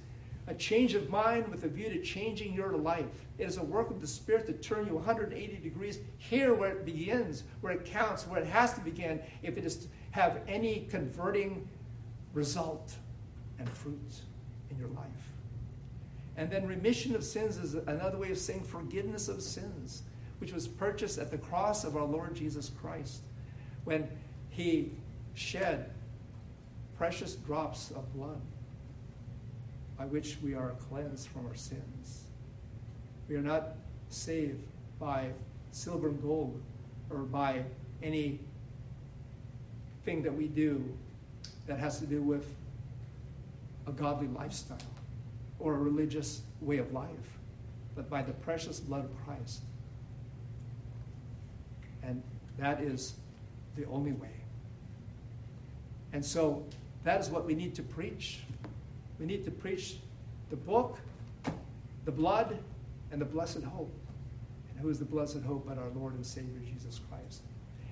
a 0.50 0.54
change 0.56 0.96
of 0.96 1.12
mind 1.12 1.48
with 1.48 1.64
a 1.64 1.68
view 1.68 1.90
to 1.90 2.02
changing 2.02 2.54
your 2.54 2.76
life. 2.76 3.06
It 3.38 3.48
is 3.48 3.58
a 3.58 3.64
work 3.64 3.92
of 3.92 4.02
the 4.02 4.08
Spirit 4.08 4.48
to 4.48 4.54
turn 4.54 4.88
you 4.88 4.96
180 4.96 5.58
degrees 5.58 6.00
here 6.18 6.56
where 6.56 6.72
it 6.72 6.86
begins, 6.86 7.44
where 7.62 7.72
it 7.72 7.86
counts, 7.86 8.26
where 8.26 8.42
it 8.42 8.48
has 8.48 8.74
to 8.74 8.82
begin, 8.82 9.22
if 9.44 9.58
it 9.58 9.64
is 9.64 9.76
to 9.78 9.88
have 10.10 10.42
any 10.48 10.88
converting 10.90 11.70
result 12.34 12.96
and 13.60 13.70
fruit 13.70 14.22
in 14.72 14.80
your 14.80 14.90
life. 14.90 15.06
And 16.36 16.50
then 16.50 16.66
remission 16.66 17.16
of 17.16 17.24
sins 17.24 17.58
is 17.58 17.76
another 17.76 18.18
way 18.18 18.32
of 18.32 18.38
saying 18.40 18.64
forgiveness 18.64 19.28
of 19.28 19.44
sins, 19.44 20.02
which 20.40 20.52
was 20.52 20.68
purchased 20.68 21.20
at 21.20 21.30
the 21.30 21.38
cross 21.38 21.84
of 21.84 21.96
our 21.96 22.06
Lord 22.06 22.34
Jesus 22.34 22.72
Christ 22.82 23.22
when 23.84 24.10
he 24.50 24.94
shed 25.36 25.92
precious 26.98 27.36
drops 27.36 27.92
of 27.92 28.12
blood 28.14 28.42
by 30.00 30.06
which 30.06 30.38
we 30.42 30.54
are 30.56 30.76
cleansed 30.90 31.28
from 31.28 31.46
our 31.46 31.56
sins. 31.56 32.24
We 33.28 33.36
are 33.36 33.42
not 33.42 33.76
saved 34.08 34.64
by 34.98 35.32
silver 35.72 36.08
and 36.08 36.22
gold 36.22 36.62
or 37.10 37.20
by 37.20 37.66
any 38.02 38.40
thing 40.06 40.24
that 40.24 40.34
we 40.34 40.48
do 40.48 40.84
that 41.68 41.80
has 41.80 42.00
to 42.00 42.06
do 42.06 42.22
with 42.22 42.56
a 43.88 43.92
godly 43.92 44.28
lifestyle 44.28 44.78
or 45.60 45.76
a 45.76 45.78
religious 45.78 46.44
way 46.62 46.78
of 46.78 46.94
life, 46.94 47.40
but 47.94 48.10
by 48.10 48.22
the 48.22 48.32
precious 48.32 48.80
blood 48.80 49.04
of 49.04 49.12
Christ. 49.26 49.62
And 52.02 52.24
that 52.58 52.80
is 52.80 53.16
the 53.76 53.86
only 53.88 54.14
way. 54.14 54.32
And 56.14 56.24
so 56.24 56.64
That 57.04 57.22
is 57.22 57.30
what 57.30 57.46
we 57.46 57.56
need 57.56 57.76
to 57.76 57.84
preach. 57.84 58.40
We 59.20 59.26
need 59.26 59.44
to 59.46 59.52
preach 59.52 59.98
the 60.50 60.56
book, 60.56 60.98
the 62.06 62.12
blood, 62.12 62.58
and 63.12 63.20
the 63.20 63.26
blessed 63.26 63.64
hope. 63.64 63.94
And 64.72 64.80
who 64.80 64.90
is 64.90 65.00
the 65.00 65.06
blessed 65.06 65.42
hope 65.42 65.66
but 65.68 65.78
our 65.78 65.90
Lord 65.96 66.14
and 66.14 66.26
Savior 66.26 66.60
Jesus 66.66 67.00
Christ? 67.10 67.42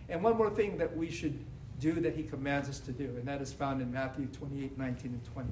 And 0.09 0.23
one 0.23 0.37
more 0.37 0.49
thing 0.49 0.77
that 0.77 0.95
we 0.95 1.11
should 1.11 1.37
do 1.79 1.93
that 1.93 2.15
he 2.15 2.23
commands 2.23 2.69
us 2.69 2.79
to 2.79 2.91
do, 2.91 3.03
and 3.03 3.27
that 3.27 3.41
is 3.41 3.51
found 3.53 3.81
in 3.81 3.91
Matthew 3.91 4.27
28 4.27 4.77
19 4.77 5.11
and 5.11 5.33
20. 5.33 5.49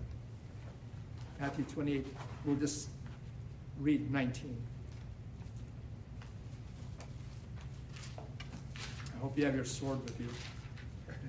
Matthew 1.39 1.65
28, 1.65 2.07
we'll 2.45 2.55
just 2.55 2.89
read 3.79 4.11
19. 4.11 4.55
I 8.17 9.19
hope 9.21 9.37
you 9.37 9.45
have 9.45 9.55
your 9.55 9.65
sword 9.65 10.03
with 10.03 10.19
you. 10.19 10.29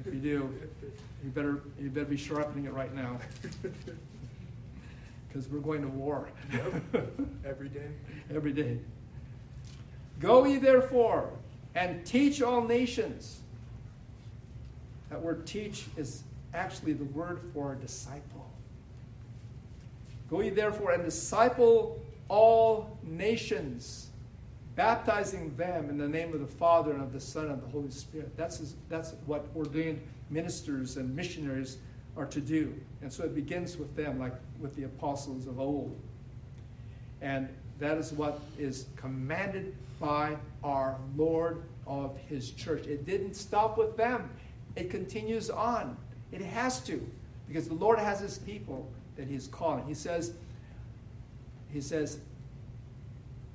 If 0.07 0.15
you 0.15 0.21
do, 0.21 0.55
you 1.25 1.31
better, 1.31 1.63
you 1.81 1.91
better 1.91 2.07
be 2.07 2.17
sharpening 2.17 2.67
it 2.67 2.73
right 2.73 2.95
now. 2.95 3.19
Because 5.37 5.51
we're 5.51 5.61
going 5.61 5.83
to 5.83 5.89
war. 5.89 6.31
Yep. 6.51 6.65
Every 7.45 7.69
day. 7.69 7.89
Every 8.35 8.53
day. 8.53 8.79
Go 10.19 10.47
ye 10.47 10.57
therefore 10.57 11.29
and 11.75 12.07
teach 12.07 12.41
all 12.41 12.63
nations. 12.63 13.41
That 15.11 15.21
word 15.21 15.47
teach 15.47 15.85
is 15.99 16.23
actually 16.55 16.95
the 16.95 17.05
word 17.05 17.41
for 17.53 17.75
a 17.75 17.77
disciple. 17.77 18.51
Go 20.31 20.41
ye 20.41 20.49
therefore 20.49 20.93
and 20.93 21.05
disciple 21.05 22.01
all 22.29 22.99
nations, 23.03 24.09
baptizing 24.75 25.55
them 25.57 25.91
in 25.91 25.99
the 25.99 26.09
name 26.09 26.33
of 26.33 26.41
the 26.41 26.47
Father 26.47 26.93
and 26.93 27.03
of 27.03 27.13
the 27.13 27.21
Son 27.21 27.45
and 27.45 27.53
of 27.53 27.61
the 27.61 27.69
Holy 27.69 27.91
Spirit. 27.91 28.35
That's, 28.39 28.75
that's 28.89 29.13
what 29.27 29.45
ordained 29.55 30.01
ministers 30.31 30.97
and 30.97 31.15
missionaries 31.15 31.77
are 32.17 32.27
to 32.27 32.41
do. 32.41 32.75
And 33.03 33.13
so 33.13 33.25
it 33.25 33.35
begins 33.35 33.77
with 33.77 33.95
them, 33.95 34.19
like 34.19 34.35
with 34.61 34.75
the 34.75 34.85
apostles 34.85 35.47
of 35.47 35.61
old. 35.61 35.97
And 37.21 37.49
that 37.79 37.99
is 37.99 38.13
what 38.13 38.41
is 38.59 38.87
commanded 38.97 39.75
by 40.01 40.37
our 40.65 40.97
Lord 41.17 41.63
of 41.87 42.17
His 42.29 42.51
church. 42.51 42.87
It 42.87 43.07
didn't 43.07 43.35
stop 43.35 43.79
with 43.79 43.97
them, 43.97 44.31
it 44.75 44.91
continues 44.91 45.51
on. 45.51 45.97
It 46.33 46.41
has 46.41 46.81
to, 46.81 47.07
because 47.47 47.69
the 47.69 47.75
Lord 47.75 47.99
has 47.99 48.21
His 48.21 48.39
people 48.39 48.91
that 49.17 49.29
He's 49.29 49.47
calling. 49.47 49.87
He 49.87 49.95
says, 49.95 50.33
He 51.73 51.81
says, 51.81 52.19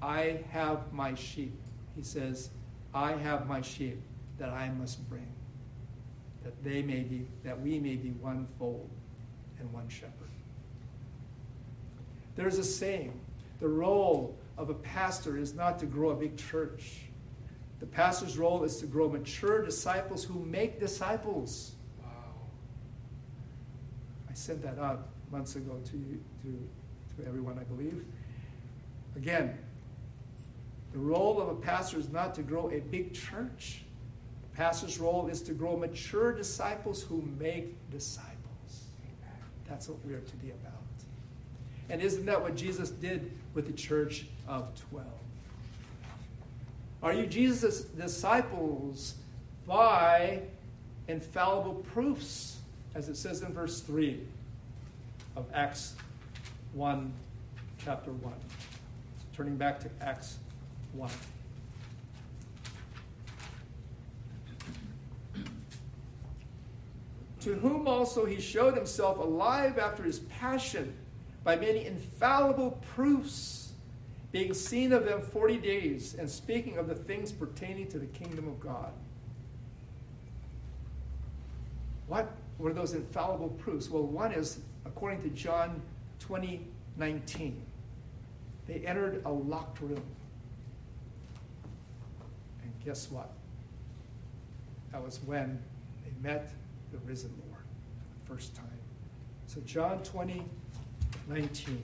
I 0.01 0.43
have 0.51 0.91
my 0.91 1.13
sheep. 1.13 1.53
He 1.95 2.03
says, 2.03 2.49
I 2.93 3.13
have 3.13 3.47
my 3.47 3.61
sheep 3.61 4.01
that 4.39 4.49
I 4.49 4.69
must 4.69 5.07
bring, 5.09 5.27
that 6.43 6.63
they 6.63 6.81
may 6.81 7.01
be, 7.01 7.27
that 7.43 7.59
we 7.59 7.79
may 7.79 7.95
be 7.95 8.09
one 8.11 8.47
fold 8.57 8.89
and 9.59 9.71
one 9.71 9.87
shepherd. 9.89 10.29
There's 12.35 12.57
a 12.57 12.63
saying 12.63 13.19
the 13.59 13.67
role 13.67 14.37
of 14.57 14.69
a 14.69 14.73
pastor 14.73 15.37
is 15.37 15.53
not 15.53 15.79
to 15.79 15.85
grow 15.85 16.09
a 16.11 16.15
big 16.15 16.37
church. 16.37 17.01
The 17.79 17.85
pastor's 17.85 18.37
role 18.37 18.63
is 18.63 18.77
to 18.77 18.85
grow 18.85 19.09
mature 19.09 19.63
disciples 19.63 20.23
who 20.23 20.39
make 20.45 20.79
disciples. 20.79 21.73
Wow. 22.01 22.07
I 24.29 24.33
sent 24.33 24.61
that 24.63 24.79
out 24.79 25.07
months 25.31 25.55
ago 25.55 25.79
to 25.85 25.97
you, 25.97 26.23
to, 26.43 27.21
to 27.21 27.27
everyone, 27.27 27.57
I 27.59 27.63
believe. 27.63 28.03
Again, 29.15 29.57
the 30.93 30.99
role 30.99 31.41
of 31.41 31.49
a 31.49 31.55
pastor 31.55 31.97
is 31.97 32.09
not 32.09 32.35
to 32.35 32.43
grow 32.43 32.69
a 32.69 32.79
big 32.79 33.13
church. 33.13 33.83
Pastor's 34.55 34.99
role 34.99 35.27
is 35.27 35.41
to 35.43 35.53
grow 35.53 35.77
mature 35.77 36.33
disciples 36.33 37.01
who 37.03 37.23
make 37.39 37.75
disciples. 37.89 38.37
That's 39.67 39.87
what 39.87 39.97
we're 40.05 40.19
to 40.19 40.35
be 40.37 40.49
about. 40.49 40.73
And 41.89 42.01
isn't 42.01 42.25
that 42.25 42.41
what 42.41 42.55
Jesus 42.55 42.89
did 42.89 43.31
with 43.53 43.67
the 43.67 43.73
church 43.73 44.25
of 44.47 44.69
12? 44.91 45.07
Are 47.03 47.13
you 47.13 47.25
Jesus' 47.25 47.81
disciples 47.81 49.15
by 49.65 50.41
infallible 51.07 51.75
proofs, 51.75 52.57
as 52.95 53.09
it 53.09 53.17
says 53.17 53.41
in 53.41 53.53
verse 53.53 53.79
3 53.81 54.21
of 55.35 55.45
Acts 55.53 55.95
1, 56.73 57.11
chapter 57.83 58.11
1? 58.11 58.33
Turning 59.33 59.55
back 59.55 59.79
to 59.79 59.89
Acts 60.01 60.37
1. 60.93 61.09
To 67.41 67.55
whom 67.55 67.87
also 67.87 68.25
he 68.25 68.39
showed 68.39 68.75
himself 68.75 69.17
alive 69.17 69.79
after 69.79 70.03
his 70.03 70.19
passion 70.19 70.93
by 71.43 71.55
many 71.55 71.85
infallible 71.85 72.79
proofs, 72.93 73.73
being 74.31 74.53
seen 74.53 74.93
of 74.93 75.05
them 75.05 75.21
forty 75.21 75.57
days, 75.57 76.15
and 76.17 76.29
speaking 76.29 76.77
of 76.77 76.87
the 76.87 76.95
things 76.95 77.31
pertaining 77.31 77.87
to 77.89 77.99
the 77.99 78.05
kingdom 78.05 78.47
of 78.47 78.59
God. 78.59 78.91
What 82.07 82.31
were 82.59 82.73
those 82.73 82.93
infallible 82.93 83.49
proofs? 83.49 83.89
Well, 83.89 84.03
one 84.03 84.33
is, 84.33 84.59
according 84.85 85.23
to 85.23 85.29
John 85.29 85.81
20 86.19 86.67
19, 86.97 87.65
they 88.67 88.85
entered 88.85 89.21
a 89.25 89.31
locked 89.31 89.81
room. 89.81 90.03
And 92.61 92.71
guess 92.85 93.09
what? 93.09 93.31
That 94.91 95.03
was 95.03 95.19
when 95.25 95.59
they 96.03 96.11
met 96.21 96.51
the 96.91 96.97
risen 96.99 97.31
Lord 97.47 97.63
for 98.09 98.19
the 98.19 98.35
first 98.35 98.55
time. 98.55 98.65
So, 99.47 99.61
John 99.65 100.01
20 100.03 100.43
19. 101.27 101.81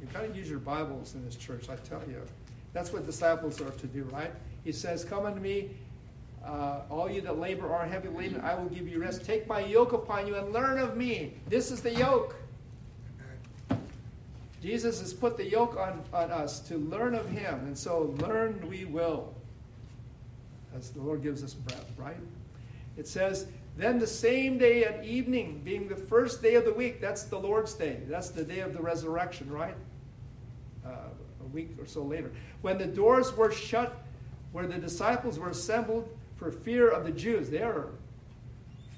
You've 0.00 0.12
got 0.12 0.22
to 0.22 0.36
use 0.36 0.48
your 0.48 0.58
Bibles 0.58 1.14
in 1.14 1.24
this 1.24 1.36
church, 1.36 1.68
I 1.68 1.76
tell 1.76 2.02
you. 2.08 2.22
That's 2.72 2.92
what 2.92 3.06
disciples 3.06 3.60
are 3.60 3.70
to 3.70 3.86
do, 3.86 4.04
right? 4.04 4.30
He 4.64 4.72
says, 4.72 5.04
Come 5.04 5.26
unto 5.26 5.40
me, 5.40 5.70
uh, 6.44 6.80
all 6.90 7.10
you 7.10 7.20
that 7.22 7.38
labor 7.38 7.72
are 7.72 7.86
heavy 7.86 8.08
laden, 8.08 8.40
I 8.40 8.54
will 8.54 8.68
give 8.68 8.88
you 8.88 9.00
rest. 9.00 9.24
Take 9.24 9.46
my 9.48 9.60
yoke 9.60 9.92
upon 9.92 10.26
you 10.26 10.36
and 10.36 10.52
learn 10.52 10.78
of 10.78 10.96
me. 10.96 11.34
This 11.48 11.70
is 11.70 11.80
the 11.80 11.92
yoke. 11.92 12.36
Jesus 14.62 15.00
has 15.00 15.12
put 15.12 15.36
the 15.36 15.48
yoke 15.48 15.76
on, 15.76 16.02
on 16.12 16.30
us 16.30 16.60
to 16.60 16.76
learn 16.76 17.14
of 17.14 17.28
him. 17.28 17.54
And 17.66 17.76
so 17.76 18.16
learn 18.20 18.66
we 18.68 18.84
will. 18.84 19.32
As 20.76 20.90
the 20.90 21.00
Lord 21.00 21.22
gives 21.22 21.42
us 21.42 21.54
breath, 21.54 21.90
right? 21.96 22.16
It 22.96 23.06
says, 23.06 23.46
then 23.76 23.98
the 23.98 24.06
same 24.06 24.56
day 24.56 24.84
at 24.84 25.04
evening, 25.04 25.60
being 25.62 25.86
the 25.86 25.96
first 25.96 26.42
day 26.42 26.54
of 26.54 26.64
the 26.64 26.72
week, 26.72 27.00
that's 27.00 27.24
the 27.24 27.38
Lord's 27.38 27.74
day. 27.74 28.00
That's 28.08 28.30
the 28.30 28.42
day 28.42 28.60
of 28.60 28.72
the 28.72 28.80
resurrection, 28.80 29.50
right? 29.50 29.76
Uh, 30.84 30.90
a 31.42 31.46
week 31.48 31.76
or 31.78 31.86
so 31.86 32.02
later. 32.02 32.32
When 32.62 32.78
the 32.78 32.86
doors 32.86 33.36
were 33.36 33.52
shut, 33.52 34.02
where 34.52 34.66
the 34.66 34.78
disciples 34.78 35.38
were 35.38 35.50
assembled 35.50 36.08
for 36.36 36.50
fear 36.50 36.88
of 36.88 37.04
the 37.04 37.10
Jews, 37.10 37.50
they 37.50 37.62
are 37.62 37.88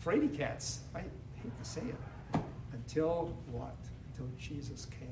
fraidy 0.04 0.36
cats. 0.36 0.80
I 0.94 1.00
hate 1.00 1.58
to 1.60 1.68
say 1.68 1.80
it. 1.80 2.40
Until 2.72 3.36
what? 3.50 3.76
Until 4.12 4.28
Jesus 4.38 4.86
came. 4.86 5.08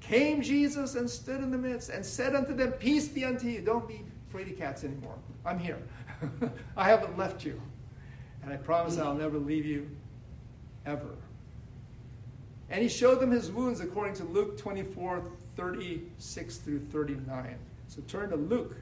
Came 0.00 0.42
Jesus 0.42 0.96
and 0.96 1.08
stood 1.08 1.40
in 1.40 1.52
the 1.52 1.58
midst 1.58 1.88
and 1.90 2.04
said 2.04 2.34
unto 2.34 2.52
them, 2.52 2.72
Peace 2.72 3.06
be 3.06 3.24
unto 3.24 3.46
you. 3.46 3.60
Don't 3.60 3.86
be 3.86 4.02
fraidy 4.32 4.58
cats 4.58 4.82
anymore. 4.82 5.14
I'm 5.44 5.60
here. 5.60 5.78
I 6.76 6.88
haven't 6.88 7.16
left 7.16 7.44
you. 7.44 7.60
And 8.42 8.52
I 8.52 8.56
promise 8.56 8.98
I'll 8.98 9.14
never 9.14 9.38
leave 9.38 9.64
you 9.64 9.88
ever. 10.84 11.08
And 12.70 12.82
he 12.82 12.88
showed 12.88 13.20
them 13.20 13.30
his 13.30 13.50
wounds 13.50 13.80
according 13.80 14.14
to 14.14 14.24
Luke 14.24 14.58
24 14.58 15.22
36 15.56 16.56
through 16.56 16.80
39. 16.80 17.56
So 17.88 18.00
turn 18.08 18.30
to 18.30 18.36
Luke. 18.36 18.74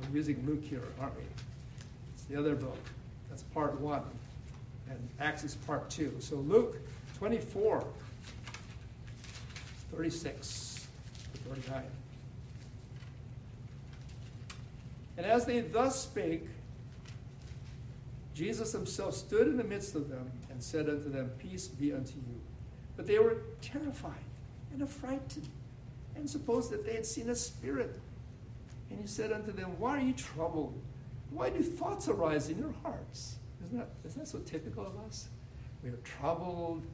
We're 0.00 0.16
using 0.16 0.44
Luke 0.46 0.64
here, 0.64 0.82
aren't 1.00 1.16
we? 1.16 1.24
It's 2.14 2.24
the 2.24 2.36
other 2.36 2.54
book. 2.54 2.78
That's 3.28 3.42
part 3.42 3.78
one. 3.78 4.02
And 4.88 4.98
Acts 5.20 5.44
is 5.44 5.54
part 5.54 5.90
two. 5.90 6.14
So 6.18 6.36
Luke 6.36 6.76
24 7.18 7.84
36 9.94 10.86
to 11.34 11.40
39. 11.40 11.82
And 15.18 15.26
as 15.26 15.44
they 15.44 15.60
thus 15.60 16.02
spake, 16.02 16.48
Jesus 18.34 18.72
himself 18.72 19.14
stood 19.14 19.46
in 19.46 19.56
the 19.56 19.64
midst 19.64 19.94
of 19.94 20.08
them 20.08 20.30
and 20.50 20.62
said 20.62 20.88
unto 20.88 21.10
them, 21.10 21.30
Peace 21.38 21.68
be 21.68 21.92
unto 21.92 22.14
you. 22.14 22.40
But 22.96 23.06
they 23.06 23.18
were 23.18 23.42
terrified 23.60 24.24
and 24.72 24.82
affrighted 24.82 25.46
and 26.14 26.28
supposed 26.28 26.70
that 26.70 26.84
they 26.84 26.94
had 26.94 27.06
seen 27.06 27.30
a 27.30 27.34
spirit. 27.34 27.98
And 28.90 29.00
he 29.00 29.06
said 29.06 29.32
unto 29.32 29.52
them, 29.52 29.78
Why 29.78 29.98
are 29.98 30.02
you 30.02 30.12
troubled? 30.12 30.80
Why 31.30 31.50
do 31.50 31.62
thoughts 31.62 32.08
arise 32.08 32.48
in 32.48 32.58
your 32.58 32.74
hearts? 32.82 33.36
Isn't 33.66 33.78
that, 33.78 33.88
isn't 34.06 34.20
that 34.20 34.28
so 34.28 34.38
typical 34.40 34.86
of 34.86 34.98
us? 35.06 35.28
We 35.82 35.90
are 35.90 35.98
troubled, 36.04 36.84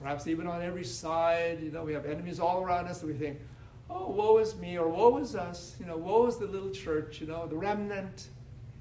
perhaps 0.00 0.26
even 0.26 0.46
on 0.46 0.62
every 0.62 0.84
side. 0.84 1.60
You 1.62 1.70
know, 1.70 1.84
we 1.84 1.92
have 1.92 2.06
enemies 2.06 2.40
all 2.40 2.62
around 2.62 2.86
us, 2.86 3.02
and 3.02 3.12
we 3.12 3.16
think, 3.16 3.38
oh, 3.88 4.10
woe 4.10 4.38
is 4.38 4.56
me, 4.56 4.78
or 4.78 4.88
woe 4.88 5.18
is 5.18 5.36
us. 5.36 5.76
You 5.78 5.86
know, 5.86 5.96
woe 5.96 6.26
is 6.26 6.38
the 6.38 6.46
little 6.46 6.70
church, 6.70 7.20
you 7.20 7.26
know, 7.26 7.46
the 7.46 7.56
remnant. 7.56 8.28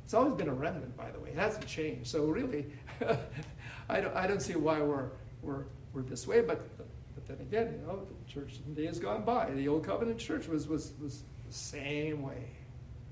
It's 0.09 0.15
always 0.15 0.33
been 0.33 0.49
a 0.49 0.53
remnant, 0.55 0.97
by 0.97 1.11
the 1.11 1.19
way. 1.19 1.29
It 1.29 1.35
hasn't 1.35 1.67
changed. 1.67 2.07
So 2.07 2.25
really, 2.25 2.65
I, 3.89 4.01
don't, 4.01 4.15
I 4.15 4.25
don't 4.25 4.41
see 4.41 4.55
why 4.55 4.81
we're, 4.81 5.09
we're, 5.43 5.65
we're 5.93 6.01
this 6.01 6.25
way, 6.25 6.41
but, 6.41 6.67
but 7.13 7.27
then 7.27 7.37
again, 7.41 7.75
you 7.79 7.85
know, 7.85 8.07
the 8.07 8.33
church 8.33 8.55
in 8.65 8.73
the 8.73 8.81
days 8.81 8.97
gone 8.97 9.23
by, 9.23 9.51
the 9.51 9.67
old 9.67 9.85
covenant 9.85 10.17
church 10.17 10.47
was, 10.47 10.67
was, 10.67 10.93
was 10.99 11.21
the 11.45 11.53
same 11.53 12.23
way. 12.23 12.49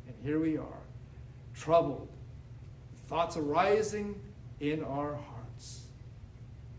And 0.07 0.15
here 0.23 0.39
we 0.39 0.57
are, 0.57 0.81
troubled, 1.53 2.09
thoughts 3.05 3.37
arising 3.37 4.19
in 4.59 4.83
our 4.83 5.17
hearts. 5.17 5.83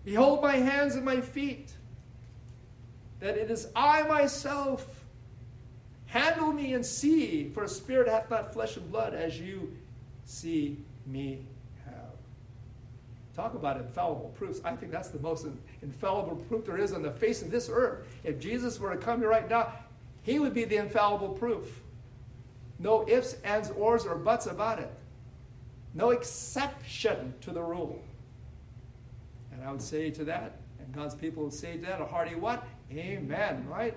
Behold 0.04 0.42
my 0.42 0.56
hands 0.56 0.96
and 0.96 1.04
my 1.04 1.20
feet, 1.20 1.70
that 3.20 3.38
it 3.38 3.52
is 3.52 3.68
I 3.76 4.02
myself. 4.02 4.84
Handle 6.06 6.52
me 6.52 6.74
and 6.74 6.84
see, 6.84 7.50
for 7.50 7.62
a 7.62 7.68
spirit 7.68 8.08
hath 8.08 8.28
not 8.30 8.52
flesh 8.52 8.76
and 8.76 8.90
blood, 8.90 9.14
as 9.14 9.38
you 9.38 9.76
see 10.28 10.76
me 11.06 11.40
have. 11.86 11.94
Talk 13.34 13.54
about 13.54 13.78
infallible 13.78 14.34
proofs. 14.36 14.60
I 14.62 14.76
think 14.76 14.92
that's 14.92 15.08
the 15.08 15.18
most 15.20 15.46
infallible 15.82 16.36
proof 16.36 16.66
there 16.66 16.76
is 16.76 16.92
on 16.92 17.02
the 17.02 17.10
face 17.10 17.40
of 17.40 17.50
this 17.50 17.70
earth. 17.72 18.06
If 18.24 18.38
Jesus 18.38 18.78
were 18.78 18.90
to 18.90 18.98
come 18.98 19.20
here 19.20 19.30
right 19.30 19.48
now, 19.48 19.72
he 20.22 20.38
would 20.38 20.52
be 20.52 20.64
the 20.64 20.76
infallible 20.76 21.30
proof. 21.30 21.80
No 22.78 23.08
ifs, 23.08 23.36
ands, 23.42 23.70
ors, 23.70 24.04
or 24.04 24.16
buts 24.16 24.46
about 24.46 24.78
it. 24.78 24.92
No 25.94 26.10
exception 26.10 27.32
to 27.40 27.50
the 27.50 27.62
rule. 27.62 28.00
And 29.52 29.64
I 29.64 29.72
would 29.72 29.82
say 29.82 30.10
to 30.10 30.24
that, 30.24 30.60
and 30.78 30.94
God's 30.94 31.14
people 31.14 31.44
would 31.44 31.54
say 31.54 31.76
to 31.76 31.82
that, 31.86 32.00
a 32.02 32.04
hearty 32.04 32.34
what? 32.34 32.64
Amen, 32.92 33.66
right? 33.66 33.96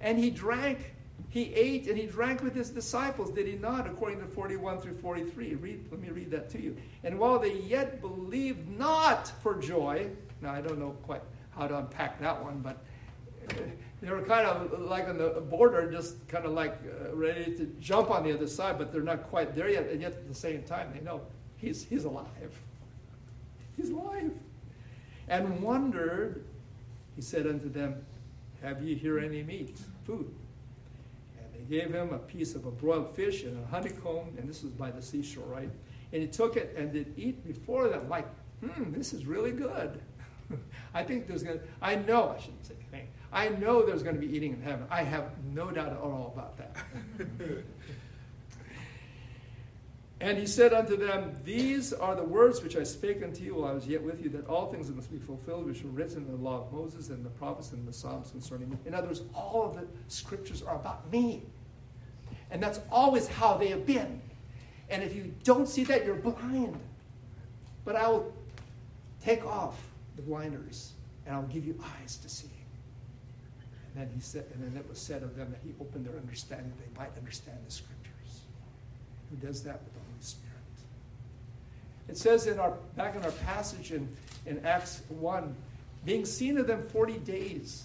And 0.00 0.18
he 0.18 0.30
drank, 0.30 0.94
he 1.30 1.52
ate, 1.54 1.88
and 1.88 1.98
he 1.98 2.06
drank 2.06 2.42
with 2.42 2.54
his 2.54 2.70
disciples, 2.70 3.30
did 3.30 3.46
he 3.46 3.56
not? 3.56 3.86
According 3.86 4.20
to 4.20 4.26
41 4.26 4.80
through 4.80 4.94
43. 4.94 5.54
Read, 5.56 5.86
let 5.90 6.00
me 6.00 6.08
read 6.08 6.30
that 6.30 6.48
to 6.50 6.62
you. 6.62 6.76
And 7.04 7.18
while 7.18 7.38
they 7.38 7.54
yet 7.54 8.00
believed 8.00 8.68
not 8.78 9.28
for 9.42 9.54
joy, 9.56 10.08
now 10.40 10.52
I 10.52 10.62
don't 10.62 10.78
know 10.78 10.96
quite 11.02 11.22
how 11.50 11.66
to 11.66 11.78
unpack 11.78 12.18
that 12.20 12.42
one, 12.42 12.60
but 12.60 12.82
they 14.00 14.10
were 14.10 14.22
kind 14.22 14.46
of 14.46 14.80
like 14.80 15.08
on 15.08 15.18
the 15.18 15.42
border, 15.50 15.90
just 15.90 16.26
kind 16.28 16.46
of 16.46 16.52
like 16.52 16.78
uh, 16.86 17.14
ready 17.14 17.54
to 17.56 17.66
jump 17.80 18.10
on 18.10 18.22
the 18.22 18.32
other 18.32 18.46
side, 18.46 18.78
but 18.78 18.92
they're 18.92 19.02
not 19.02 19.28
quite 19.28 19.54
there 19.54 19.68
yet. 19.68 19.88
And 19.88 20.00
yet 20.00 20.12
at 20.12 20.28
the 20.28 20.34
same 20.34 20.62
time, 20.62 20.92
they 20.94 21.00
know 21.00 21.20
he's, 21.56 21.84
he's 21.84 22.04
alive. 22.04 22.58
He's 23.76 23.90
alive. 23.90 24.32
And 25.28 25.60
wondered, 25.60 26.44
he 27.16 27.22
said 27.22 27.46
unto 27.46 27.68
them, 27.68 28.04
Have 28.62 28.82
ye 28.82 28.94
here 28.94 29.18
any 29.18 29.42
meat, 29.42 29.76
food? 30.06 30.32
Gave 31.68 31.92
him 31.92 32.12
a 32.12 32.18
piece 32.18 32.54
of 32.54 32.64
a 32.64 32.70
broiled 32.70 33.14
fish 33.14 33.44
and 33.44 33.62
a 33.62 33.66
honeycomb, 33.68 34.36
and 34.38 34.48
this 34.48 34.62
was 34.62 34.72
by 34.72 34.90
the 34.90 35.02
seashore, 35.02 35.44
right? 35.44 35.70
And 36.12 36.22
he 36.22 36.28
took 36.28 36.56
it 36.56 36.74
and 36.76 36.92
did 36.92 37.12
eat 37.16 37.46
before 37.46 37.88
them, 37.88 38.08
like, 38.08 38.26
hmm, 38.64 38.92
this 38.92 39.12
is 39.12 39.26
really 39.26 39.52
good. 39.52 40.00
I 40.94 41.02
think 41.02 41.26
there's 41.26 41.42
going 41.42 41.58
to, 41.58 41.64
I 41.82 41.96
know, 41.96 42.34
I 42.36 42.40
shouldn't 42.40 42.64
say 42.64 42.74
anything. 42.80 43.08
I 43.30 43.50
know 43.50 43.84
there's 43.84 44.02
going 44.02 44.18
to 44.18 44.20
be 44.20 44.34
eating 44.34 44.54
in 44.54 44.62
heaven. 44.62 44.86
I 44.90 45.02
have 45.02 45.32
no 45.52 45.70
doubt 45.70 45.92
at 45.92 45.98
all 45.98 46.32
about 46.34 46.56
that. 46.56 46.76
and 50.20 50.36
he 50.36 50.46
said 50.46 50.72
unto 50.72 50.96
them, 50.96 51.36
These 51.44 51.92
are 51.92 52.16
the 52.16 52.24
words 52.24 52.60
which 52.62 52.76
I 52.76 52.82
spake 52.82 53.22
unto 53.22 53.44
you 53.44 53.54
while 53.54 53.70
I 53.70 53.72
was 53.72 53.86
yet 53.86 54.02
with 54.02 54.22
you, 54.22 54.28
that 54.30 54.48
all 54.48 54.66
things 54.66 54.90
must 54.90 55.12
be 55.12 55.18
fulfilled 55.18 55.66
which 55.66 55.84
were 55.84 55.90
written 55.90 56.24
in 56.24 56.26
the 56.26 56.42
law 56.42 56.62
of 56.62 56.72
Moses 56.72 57.10
and 57.10 57.24
the 57.24 57.30
prophets 57.30 57.70
and 57.70 57.86
the 57.86 57.92
Psalms 57.92 58.32
concerning 58.32 58.70
me. 58.70 58.76
In 58.84 58.94
other 58.94 59.06
words, 59.06 59.22
all 59.32 59.64
of 59.64 59.76
the 59.76 59.86
scriptures 60.08 60.60
are 60.62 60.74
about 60.74 61.10
me. 61.12 61.44
And 62.50 62.60
that's 62.60 62.80
always 62.90 63.28
how 63.28 63.56
they 63.58 63.68
have 63.68 63.86
been. 63.86 64.20
And 64.90 65.04
if 65.04 65.14
you 65.14 65.34
don't 65.44 65.68
see 65.68 65.84
that, 65.84 66.04
you're 66.04 66.16
blind. 66.16 66.80
But 67.84 67.94
I 67.94 68.08
will 68.08 68.34
take 69.22 69.46
off 69.46 69.78
the 70.16 70.22
blinders 70.22 70.92
and 71.26 71.36
I'll 71.36 71.42
give 71.44 71.64
you 71.64 71.78
eyes 72.00 72.16
to 72.16 72.28
see. 72.28 72.50
And 73.94 74.02
then 74.02 74.10
he 74.14 74.20
said, 74.20 74.46
and 74.52 74.64
then 74.64 74.76
it 74.76 74.88
was 74.88 74.98
said 74.98 75.22
of 75.22 75.36
them 75.36 75.50
that 75.52 75.60
he 75.62 75.74
opened 75.80 76.06
their 76.06 76.16
understanding, 76.16 76.72
that 76.76 76.94
they 76.94 77.00
might 77.00 77.16
understand 77.16 77.58
the 77.64 77.70
scriptures. 77.70 78.42
Who 79.30 79.36
does 79.46 79.62
that 79.62 79.80
with 79.84 79.92
the? 79.92 80.07
It 82.08 82.16
says 82.16 82.46
in 82.46 82.58
our 82.58 82.72
back 82.96 83.14
in 83.14 83.24
our 83.24 83.30
passage 83.30 83.92
in, 83.92 84.08
in 84.46 84.64
Acts 84.64 85.02
1, 85.08 85.54
being 86.04 86.24
seen 86.24 86.58
of 86.58 86.66
them 86.66 86.82
40 86.82 87.18
days. 87.18 87.84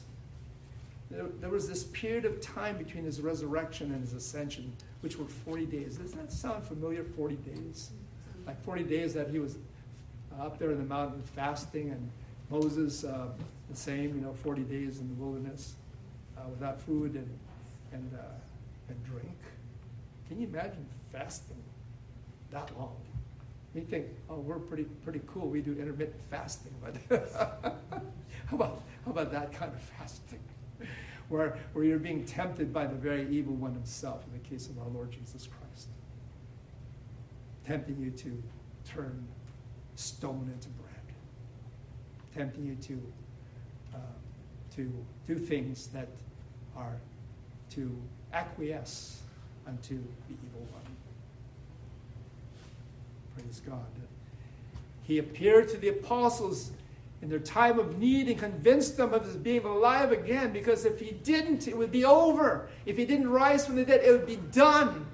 There, 1.11 1.25
there 1.41 1.49
was 1.49 1.67
this 1.67 1.83
period 1.83 2.25
of 2.25 2.41
time 2.41 2.77
between 2.77 3.03
his 3.03 3.21
resurrection 3.21 3.91
and 3.91 4.01
his 4.01 4.13
ascension, 4.13 4.73
which 5.01 5.17
were 5.17 5.25
40 5.25 5.65
days. 5.65 5.97
Doesn't 5.97 6.17
that 6.17 6.31
sound 6.31 6.63
familiar? 6.63 7.03
40 7.03 7.35
days? 7.35 7.91
Like 8.47 8.61
40 8.63 8.83
days 8.83 9.13
that 9.13 9.29
he 9.29 9.39
was 9.39 9.57
up 10.39 10.57
there 10.57 10.71
in 10.71 10.77
the 10.77 10.85
mountain 10.85 11.21
fasting, 11.35 11.91
and 11.91 12.09
Moses, 12.49 13.03
uh, 13.03 13.27
the 13.69 13.75
same, 13.75 14.15
you 14.15 14.21
know, 14.21 14.33
40 14.43 14.63
days 14.63 14.99
in 14.99 15.07
the 15.09 15.15
wilderness 15.15 15.75
uh, 16.37 16.41
without 16.49 16.81
food 16.81 17.13
and, 17.15 17.39
and, 17.91 18.11
uh, 18.13 18.23
and 18.89 19.05
drink. 19.05 19.37
Can 20.27 20.39
you 20.39 20.47
imagine 20.47 20.85
fasting 21.11 21.61
that 22.51 22.69
long? 22.77 22.95
You 23.75 23.81
think, 23.81 24.05
oh, 24.29 24.35
we're 24.35 24.59
pretty, 24.59 24.83
pretty 25.03 25.21
cool. 25.25 25.47
We 25.47 25.61
do 25.61 25.71
intermittent 25.71 26.21
fasting, 26.29 26.73
but 26.81 26.95
how, 28.47 28.55
about, 28.55 28.83
how 29.03 29.11
about 29.11 29.31
that 29.31 29.51
kind 29.51 29.71
of 29.73 29.81
fasting? 29.81 30.39
Where, 31.29 31.57
where 31.71 31.85
you're 31.85 31.99
being 31.99 32.25
tempted 32.25 32.71
by 32.73 32.85
the 32.85 32.95
very 32.95 33.27
evil 33.29 33.55
one 33.55 33.73
himself, 33.73 34.23
in 34.27 34.33
the 34.39 34.47
case 34.47 34.67
of 34.67 34.77
our 34.77 34.87
Lord 34.89 35.09
Jesus 35.09 35.47
Christ. 35.47 35.87
Tempting 37.65 37.97
you 37.97 38.11
to 38.11 38.43
turn 38.85 39.25
stone 39.95 40.51
into 40.53 40.67
bread. 40.69 40.93
Tempting 42.35 42.65
you 42.65 42.75
to, 42.75 43.01
uh, 43.95 43.97
to 44.75 44.93
do 45.25 45.39
things 45.39 45.87
that 45.87 46.09
are 46.75 46.97
to 47.71 47.97
acquiesce 48.33 49.21
unto 49.65 49.95
the 49.95 50.33
evil 50.33 50.67
one. 50.71 50.83
Praise 53.35 53.61
God. 53.65 53.85
He 55.03 55.17
appeared 55.17 55.69
to 55.69 55.77
the 55.77 55.89
apostles 55.89 56.71
in 57.21 57.29
their 57.29 57.39
time 57.39 57.79
of 57.79 57.97
need 57.99 58.27
and 58.27 58.39
convinced 58.39 58.97
them 58.97 59.13
of 59.13 59.25
his 59.25 59.35
being 59.35 59.63
alive 59.65 60.11
again 60.11 60.51
because 60.51 60.85
if 60.85 60.99
he 60.99 61.11
didn't, 61.11 61.67
it 61.67 61.77
would 61.77 61.91
be 61.91 62.05
over. 62.05 62.69
If 62.85 62.97
he 62.97 63.05
didn't 63.05 63.29
rise 63.29 63.65
from 63.65 63.75
the 63.75 63.85
dead, 63.85 64.01
it 64.03 64.11
would 64.11 64.25
be 64.25 64.39
done. 64.51 65.05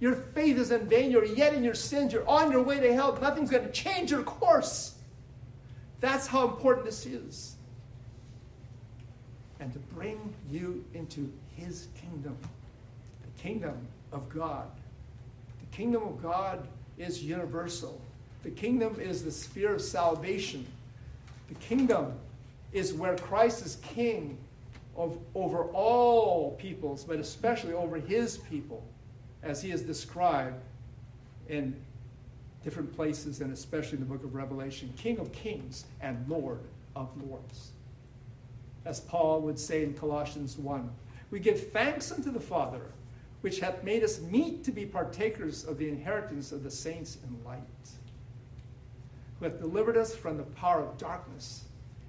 Your 0.00 0.14
faith 0.14 0.58
is 0.58 0.70
in 0.70 0.88
vain. 0.88 1.10
You're 1.10 1.24
yet 1.24 1.54
in 1.54 1.64
your 1.64 1.74
sins. 1.74 2.12
You're 2.12 2.28
on 2.28 2.50
your 2.50 2.62
way 2.62 2.80
to 2.80 2.92
hell. 2.92 3.16
Nothing's 3.20 3.50
going 3.50 3.64
to 3.64 3.72
change 3.72 4.10
your 4.10 4.22
course. 4.22 4.96
That's 6.00 6.26
how 6.26 6.48
important 6.48 6.84
this 6.86 7.06
is 7.06 7.54
and 9.64 9.72
to 9.72 9.78
bring 9.78 10.34
you 10.50 10.84
into 10.92 11.32
his 11.56 11.88
kingdom, 11.94 12.36
the 13.22 13.42
kingdom 13.42 13.76
of 14.12 14.28
God. 14.28 14.68
The 15.60 15.76
kingdom 15.76 16.02
of 16.02 16.22
God 16.22 16.66
is 16.98 17.22
universal. 17.22 18.00
The 18.42 18.50
kingdom 18.50 19.00
is 19.00 19.24
the 19.24 19.30
sphere 19.30 19.74
of 19.74 19.82
salvation. 19.82 20.66
The 21.48 21.54
kingdom 21.56 22.14
is 22.72 22.92
where 22.92 23.16
Christ 23.16 23.64
is 23.64 23.76
king 23.82 24.38
of, 24.96 25.18
over 25.34 25.64
all 25.64 26.52
peoples, 26.52 27.04
but 27.04 27.18
especially 27.18 27.72
over 27.72 27.96
his 27.96 28.38
people, 28.38 28.84
as 29.42 29.62
he 29.62 29.70
is 29.70 29.82
described 29.82 30.62
in 31.48 31.74
different 32.62 32.94
places, 32.94 33.40
and 33.40 33.52
especially 33.52 33.98
in 33.98 34.00
the 34.00 34.10
book 34.10 34.24
of 34.24 34.34
Revelation 34.34 34.92
King 34.96 35.18
of 35.18 35.32
kings 35.32 35.84
and 36.00 36.24
Lord 36.28 36.60
of 36.96 37.10
lords 37.22 37.72
as 38.84 39.00
Paul 39.00 39.40
would 39.42 39.58
say 39.58 39.82
in 39.82 39.94
Colossians 39.94 40.56
1. 40.58 40.90
We 41.30 41.40
give 41.40 41.70
thanks 41.70 42.12
unto 42.12 42.30
the 42.30 42.40
Father, 42.40 42.82
which 43.44 43.60
hath 43.60 43.84
made 43.84 44.02
us 44.02 44.22
meet 44.22 44.64
to 44.64 44.72
be 44.72 44.86
partakers 44.86 45.66
of 45.66 45.76
the 45.76 45.86
inheritance 45.86 46.50
of 46.50 46.62
the 46.62 46.70
saints 46.70 47.18
in 47.28 47.44
light, 47.44 47.60
who 49.38 49.44
hath 49.44 49.60
delivered 49.60 49.98
us 49.98 50.16
from 50.16 50.38
the 50.38 50.44
power 50.44 50.80
of 50.80 50.96
darkness, 50.96 51.64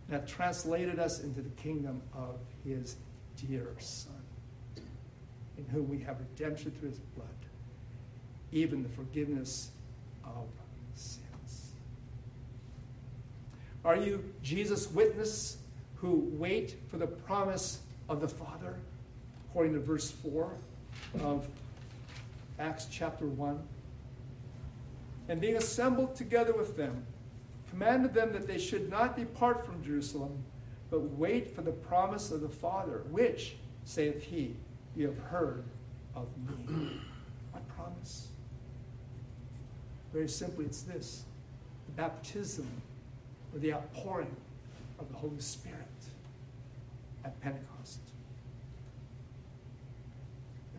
and 0.08 0.18
hath 0.18 0.26
translated 0.26 0.98
us 0.98 1.20
into 1.20 1.42
the 1.42 1.50
kingdom 1.62 2.02
of 2.14 2.38
his 2.64 2.96
dear 3.36 3.68
Son, 3.80 4.14
in 5.58 5.66
whom 5.74 5.90
we 5.90 6.00
have 6.00 6.18
redemption 6.20 6.72
through 6.80 6.88
his 6.88 7.00
blood, 7.00 7.28
even 8.54 8.82
the 8.82 8.88
forgiveness 8.88 9.72
of 10.24 10.48
sins. 10.94 11.72
Are 13.84 13.98
you 13.98 14.24
Jesus' 14.42 14.90
witness 14.90 15.58
who 15.96 16.30
wait 16.32 16.78
for 16.88 16.96
the 16.96 17.08
promise 17.08 17.80
of 18.08 18.22
the 18.22 18.30
Father, 18.30 18.78
according 19.50 19.74
to 19.74 19.82
verse 19.82 20.12
4 20.12 20.54
of 21.22 21.48
Acts 22.60 22.88
chapter 22.92 23.26
1. 23.26 23.62
And 25.28 25.42
being 25.42 25.56
assembled 25.56 26.16
together 26.16 26.54
with 26.54 26.78
them, 26.78 27.06
commanded 27.70 28.14
them 28.14 28.32
that 28.34 28.48
they 28.48 28.58
should 28.58 28.90
not 28.90 29.18
depart 29.18 29.66
from 29.66 29.84
Jerusalem, 29.84 30.44
but 30.90 31.02
wait 31.02 31.56
for 31.56 31.62
the 31.62 31.72
promise 31.72 32.32
of 32.32 32.42
the 32.42 32.50
Father, 32.50 33.04
which, 33.10 33.56
saith 33.84 34.24
he, 34.24 34.56
you 34.96 35.08
have 35.08 35.18
heard 35.18 35.66
of 36.16 36.28
me. 36.48 37.02
what 37.52 37.68
promise? 37.76 38.30
Very 40.14 40.30
simply, 40.30 40.66
it's 40.66 40.84
this 40.84 41.24
the 41.88 41.92
baptism 41.92 42.68
or 43.54 43.60
the 43.60 43.74
outpouring 43.74 44.36
of 45.00 45.10
the 45.10 45.16
Holy 45.16 45.40
Spirit 45.40 45.80
at 47.24 47.40
Pentecost. 47.42 48.00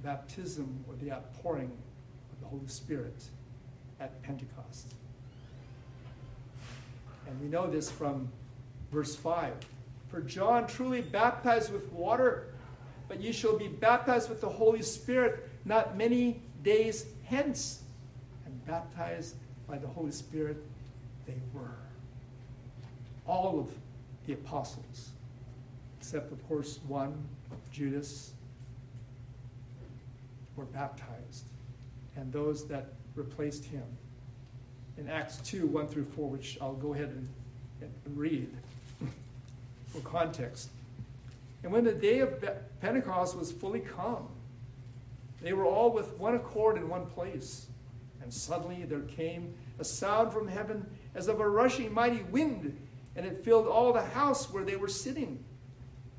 Baptism 0.06 0.84
or 0.88 0.94
the 1.02 1.10
outpouring 1.10 1.72
of 2.32 2.40
the 2.40 2.46
Holy 2.46 2.68
Spirit 2.68 3.24
at 3.98 4.22
Pentecost. 4.22 4.94
And 7.26 7.40
we 7.40 7.48
know 7.48 7.66
this 7.66 7.90
from 7.90 8.28
verse 8.92 9.16
5. 9.16 9.52
For 10.08 10.20
John 10.20 10.68
truly 10.68 11.00
baptized 11.00 11.72
with 11.72 11.92
water, 11.92 12.54
but 13.08 13.20
ye 13.20 13.32
shall 13.32 13.58
be 13.58 13.66
baptized 13.66 14.28
with 14.28 14.40
the 14.40 14.48
Holy 14.48 14.80
Spirit 14.80 15.50
not 15.64 15.96
many 15.96 16.40
days 16.62 17.06
hence. 17.24 17.82
And 18.44 18.64
baptized 18.64 19.34
by 19.66 19.76
the 19.76 19.88
Holy 19.88 20.12
Spirit 20.12 20.58
they 21.26 21.40
were. 21.52 21.74
All 23.26 23.58
of 23.58 23.70
the 24.28 24.34
apostles, 24.34 25.08
except, 25.98 26.30
of 26.30 26.46
course, 26.46 26.78
one, 26.86 27.26
Judas, 27.72 28.30
were 30.56 30.64
baptized. 30.64 31.44
And 32.16 32.32
those 32.32 32.66
that 32.68 32.86
replaced 33.14 33.64
him. 33.64 33.84
In 34.98 35.08
Acts 35.08 35.36
2 35.38 35.66
1 35.66 35.88
through 35.88 36.04
4, 36.04 36.28
which 36.30 36.58
I'll 36.60 36.74
go 36.74 36.94
ahead 36.94 37.08
and, 37.08 37.28
and 37.82 38.16
read 38.16 38.48
for 39.88 40.00
context. 40.00 40.70
And 41.62 41.72
when 41.72 41.84
the 41.84 41.92
day 41.92 42.20
of 42.20 42.44
Pentecost 42.80 43.36
was 43.36 43.52
fully 43.52 43.80
come, 43.80 44.28
they 45.42 45.52
were 45.52 45.66
all 45.66 45.92
with 45.92 46.16
one 46.18 46.34
accord 46.34 46.76
in 46.76 46.88
one 46.88 47.06
place. 47.06 47.66
And 48.22 48.32
suddenly 48.32 48.84
there 48.84 49.00
came 49.00 49.54
a 49.78 49.84
sound 49.84 50.32
from 50.32 50.48
heaven 50.48 50.86
as 51.14 51.28
of 51.28 51.40
a 51.40 51.48
rushing 51.48 51.92
mighty 51.92 52.22
wind, 52.22 52.76
and 53.14 53.26
it 53.26 53.38
filled 53.38 53.66
all 53.66 53.92
the 53.92 54.02
house 54.02 54.50
where 54.50 54.64
they 54.64 54.76
were 54.76 54.88
sitting. 54.88 55.42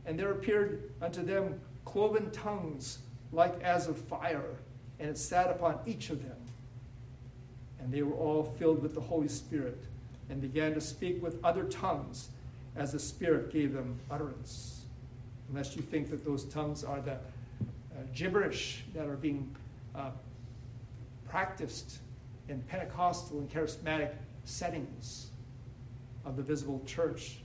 And 0.05 0.19
there 0.19 0.31
appeared 0.31 0.91
unto 1.01 1.23
them 1.23 1.59
cloven 1.85 2.31
tongues 2.31 2.99
like 3.31 3.61
as 3.61 3.87
of 3.87 3.97
fire, 3.97 4.55
and 4.99 5.09
it 5.09 5.17
sat 5.17 5.49
upon 5.49 5.79
each 5.85 6.09
of 6.09 6.23
them. 6.23 6.37
And 7.79 7.93
they 7.93 8.01
were 8.01 8.15
all 8.15 8.43
filled 8.43 8.81
with 8.81 8.93
the 8.93 9.01
Holy 9.01 9.27
Spirit, 9.27 9.83
and 10.29 10.41
began 10.41 10.73
to 10.73 10.81
speak 10.81 11.21
with 11.21 11.43
other 11.43 11.63
tongues 11.63 12.29
as 12.75 12.91
the 12.91 12.99
Spirit 12.99 13.51
gave 13.51 13.73
them 13.73 13.99
utterance. 14.11 14.85
Unless 15.49 15.75
you 15.75 15.81
think 15.81 16.09
that 16.09 16.25
those 16.25 16.43
tongues 16.45 16.83
are 16.83 17.01
the 17.01 17.13
uh, 17.13 18.03
gibberish 18.13 18.83
that 18.93 19.07
are 19.07 19.15
being 19.15 19.55
uh, 19.95 20.11
practiced 21.27 21.99
in 22.49 22.61
Pentecostal 22.63 23.39
and 23.39 23.49
charismatic 23.49 24.11
settings 24.43 25.27
of 26.25 26.35
the 26.35 26.43
visible 26.43 26.81
church, 26.85 27.39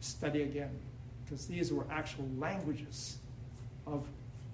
study 0.00 0.42
again, 0.42 0.70
because 1.24 1.46
these 1.46 1.72
were 1.72 1.84
actual 1.90 2.28
languages 2.38 3.18
of 3.86 4.06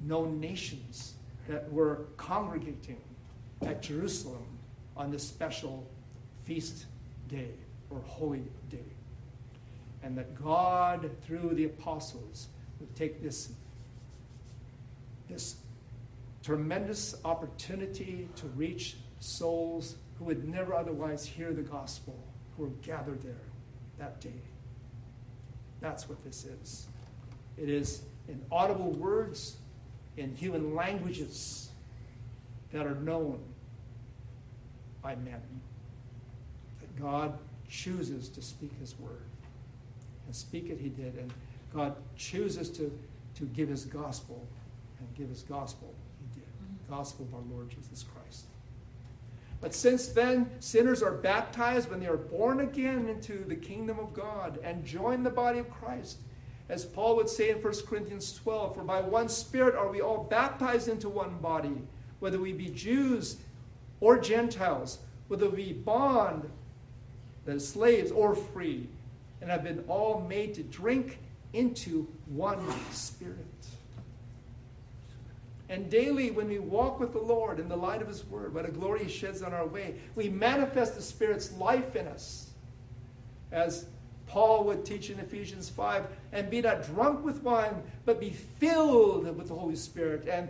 known 0.07 0.41
nations 0.41 1.15
that 1.49 1.71
were 1.73 2.07
congregating 2.17 3.01
at 3.63 3.83
Jerusalem 3.83 4.47
on 4.97 5.11
this 5.11 5.27
special 5.27 5.87
feast 6.45 6.87
day 7.29 7.51
or 7.91 8.01
holy 8.01 8.45
day 8.71 8.95
and 10.05 10.19
that 10.19 10.35
God, 10.35 11.11
through 11.23 11.55
the 11.55 11.65
apostles, 11.65 12.49
would 12.79 12.95
take 12.95 13.23
this, 13.23 13.53
this 15.29 15.57
tremendous 16.43 17.17
opportunity 17.25 18.29
to 18.37 18.47
reach 18.49 18.97
souls 19.19 19.97
who 20.19 20.27
would 20.27 20.47
never 20.47 20.75
otherwise 20.75 21.25
hear 21.25 21.55
the 21.55 21.63
gospel, 21.63 22.23
who 22.57 22.65
were 22.65 22.71
gathered 22.83 23.23
there 23.23 23.41
that 23.99 24.21
day. 24.21 24.43
That's 25.81 26.07
what 26.07 26.23
this 26.23 26.45
is. 26.45 26.87
It 27.57 27.71
is 27.71 28.03
in 28.29 28.45
audible 28.53 28.91
words, 28.93 29.57
in 30.17 30.35
human 30.35 30.75
languages 30.75 31.71
that 32.73 32.87
are 32.87 32.95
known 32.97 33.41
by 35.03 35.15
men. 35.17 35.41
That 36.81 37.01
God 37.01 37.39
chooses 37.69 38.29
to 38.31 38.43
speak 38.43 38.73
his 38.81 38.99
word 38.99 39.23
and 40.27 40.35
speak 40.35 40.71
it 40.71 40.79
he 40.81 40.89
did. 40.89 41.15
And 41.17 41.33
God 41.73 41.97
chooses 42.17 42.71
to, 42.71 42.97
to 43.37 43.45
give 43.47 43.69
his 43.69 43.85
gospel 43.85 44.47
and 44.99 45.15
give 45.15 45.29
his 45.29 45.43
gospel 45.43 45.93
he 46.21 46.41
did. 46.41 46.49
Mm-hmm. 46.49 46.95
Gospel 46.95 47.27
of 47.27 47.35
our 47.35 47.57
Lord 47.57 47.71
Jesus 47.71 48.05
Christ. 48.05 48.47
But 49.61 49.75
since 49.75 50.09
then, 50.09 50.51
sinners 50.61 51.03
are 51.03 51.13
baptized 51.13 51.91
when 51.91 52.01
they 52.01 52.07
are 52.07 52.17
born 52.19 52.61
again 52.61 53.09
into 53.09 53.45
the 53.45 53.57
kingdom 53.57 53.99
of 53.99 54.13
God 54.13 54.59
and 54.63 54.85
join 54.85 55.23
the 55.23 55.31
body 55.31 55.59
of 55.59 55.71
Christ. 55.71 56.19
As 56.69 56.85
Paul 56.85 57.17
would 57.17 57.29
say 57.29 57.51
in 57.51 57.59
1 57.59 57.75
Corinthians 57.87 58.33
12, 58.43 58.75
for 58.75 58.85
by 58.85 59.01
one 59.01 59.29
Spirit 59.29 59.75
are 59.75 59.89
we 59.89 60.01
all 60.01 60.25
baptized 60.25 60.89
into 60.89 61.09
one 61.09 61.39
body, 61.39 61.83
whether 62.21 62.39
we 62.39 62.53
be 62.53 62.69
Jews 62.69 63.37
or 64.01 64.19
Gentiles, 64.19 64.99
whether 65.29 65.49
we 65.49 65.57
be 65.57 65.73
bond, 65.73 66.49
that 67.45 67.57
is 67.57 67.69
slaves, 67.69 68.11
or 68.11 68.35
free 68.35 68.89
and 69.45 69.51
have 69.51 69.63
been 69.63 69.85
all 69.89 70.25
made 70.27 70.55
to 70.55 70.63
drink 70.63 71.19
into 71.53 72.09
one 72.27 72.59
spirit. 72.93 73.37
And 75.69 75.91
daily, 75.91 76.31
when 76.31 76.49
we 76.49 76.59
walk 76.59 76.99
with 76.99 77.13
the 77.13 77.19
Lord 77.19 77.61
in 77.61 77.69
the 77.69 77.77
light 77.77 78.01
of 78.01 78.09
His 78.09 78.25
Word, 78.25 78.55
what 78.55 78.67
a 78.67 78.71
glory 78.71 79.05
He 79.05 79.11
sheds 79.11 79.43
on 79.43 79.53
our 79.53 79.67
way, 79.67 79.97
we 80.15 80.31
manifest 80.31 80.95
the 80.95 81.03
Spirit's 81.03 81.53
life 81.53 81.95
in 81.95 82.09
us. 82.09 82.51
As 83.53 83.85
Paul 84.35 84.65
would 84.65 84.85
teach 84.85 85.11
in 85.11 85.21
Ephesians 85.21 85.69
5 85.69 86.09
and 86.33 86.51
be 86.51 86.61
not 86.61 86.85
drunk 86.85 87.25
with 87.25 87.41
wine, 87.45 87.85
but 88.05 88.19
be 88.19 88.31
filled 88.31 89.25
with 89.37 89.47
the 89.47 89.55
Holy 89.55 89.77
Spirit. 89.77 90.27
And 90.27 90.49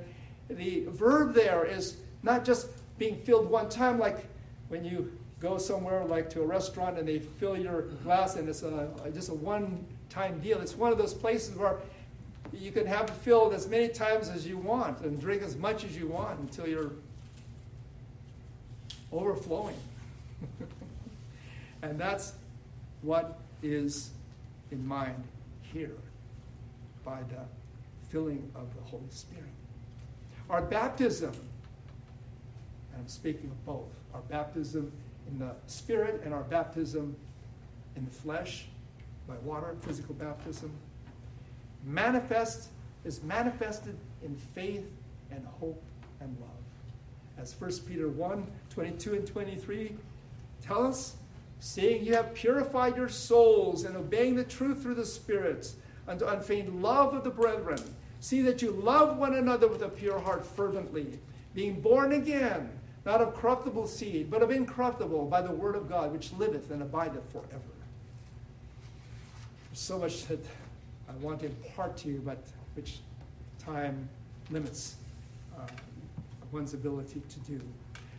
the 0.48 0.86
verb 0.86 1.34
there 1.34 1.66
is 1.66 1.98
not 2.22 2.46
just 2.46 2.68
being 2.96 3.14
filled 3.14 3.50
one 3.50 3.68
time, 3.68 3.98
like 3.98 4.26
when 4.68 4.86
you 4.86 5.12
go 5.38 5.58
somewhere 5.58 6.02
like 6.06 6.30
to 6.30 6.40
a 6.40 6.46
restaurant 6.46 6.98
and 6.98 7.06
they 7.06 7.18
fill 7.18 7.58
your 7.58 7.82
glass 8.02 8.36
and 8.36 8.48
it's 8.48 8.62
a, 8.62 8.88
just 9.12 9.28
a 9.28 9.34
one-time 9.34 10.40
deal. 10.40 10.62
It's 10.62 10.76
one 10.76 10.90
of 10.90 10.96
those 10.96 11.12
places 11.12 11.54
where 11.54 11.76
you 12.54 12.72
can 12.72 12.86
have 12.86 13.10
it 13.10 13.16
filled 13.16 13.52
as 13.52 13.68
many 13.68 13.88
times 13.88 14.30
as 14.30 14.46
you 14.46 14.56
want 14.56 15.00
and 15.00 15.20
drink 15.20 15.42
as 15.42 15.56
much 15.56 15.84
as 15.84 15.94
you 15.94 16.06
want 16.06 16.40
until 16.40 16.66
you're 16.66 16.92
overflowing. 19.12 19.76
and 21.82 22.00
that's 22.00 22.32
what 23.02 23.40
is 23.64 24.10
in 24.70 24.86
mind 24.86 25.24
here 25.62 25.96
by 27.04 27.20
the 27.22 28.08
filling 28.10 28.50
of 28.54 28.74
the 28.74 28.82
Holy 28.82 29.10
Spirit. 29.10 29.44
Our 30.50 30.62
baptism, 30.62 31.32
and 32.92 33.00
I'm 33.00 33.08
speaking 33.08 33.50
of 33.50 33.64
both, 33.64 33.90
our 34.12 34.20
baptism 34.20 34.92
in 35.26 35.38
the 35.38 35.52
spirit 35.66 36.22
and 36.24 36.34
our 36.34 36.42
baptism 36.42 37.16
in 37.96 38.04
the 38.04 38.10
flesh 38.10 38.66
by 39.26 39.36
water, 39.38 39.74
physical 39.80 40.14
baptism. 40.14 40.70
Manifest 41.84 42.68
is 43.04 43.22
manifested 43.22 43.96
in 44.22 44.36
faith 44.36 44.86
and 45.30 45.46
hope 45.60 45.82
and 46.20 46.36
love. 46.40 46.50
As 47.38 47.58
1 47.58 47.70
Peter 47.86 48.08
1 48.08 48.46
22 48.70 49.14
and 49.14 49.26
23 49.26 49.96
tell 50.62 50.86
us, 50.86 51.16
saying, 51.60 52.04
You 52.04 52.14
have 52.14 52.34
purified 52.34 52.96
your 52.96 53.08
souls 53.08 53.84
and 53.84 53.96
obeying 53.96 54.36
the 54.36 54.44
truth 54.44 54.82
through 54.82 54.94
the 54.94 55.06
Spirit 55.06 55.72
unto 56.06 56.26
unfeigned 56.26 56.82
love 56.82 57.14
of 57.14 57.24
the 57.24 57.30
brethren. 57.30 57.82
See 58.20 58.42
that 58.42 58.62
you 58.62 58.70
love 58.70 59.18
one 59.18 59.34
another 59.34 59.68
with 59.68 59.82
a 59.82 59.88
pure 59.88 60.18
heart 60.18 60.46
fervently, 60.46 61.18
being 61.54 61.80
born 61.80 62.12
again 62.12 62.70
not 63.04 63.20
of 63.20 63.34
corruptible 63.34 63.86
seed, 63.86 64.30
but 64.30 64.42
of 64.42 64.50
incorruptible 64.50 65.26
by 65.26 65.42
the 65.42 65.52
word 65.52 65.76
of 65.76 65.88
God, 65.88 66.12
which 66.12 66.32
liveth 66.32 66.70
and 66.70 66.82
abideth 66.82 67.30
forever. 67.30 67.60
There's 69.68 69.80
so 69.80 69.98
much 69.98 70.26
that 70.28 70.44
I 71.08 71.12
want 71.20 71.40
to 71.40 71.46
impart 71.46 71.96
to 71.98 72.08
you, 72.08 72.22
but 72.24 72.38
which 72.74 73.00
time 73.58 74.08
limits 74.50 74.96
uh, 75.56 75.66
one's 76.50 76.72
ability 76.72 77.22
to 77.28 77.40
do. 77.40 77.60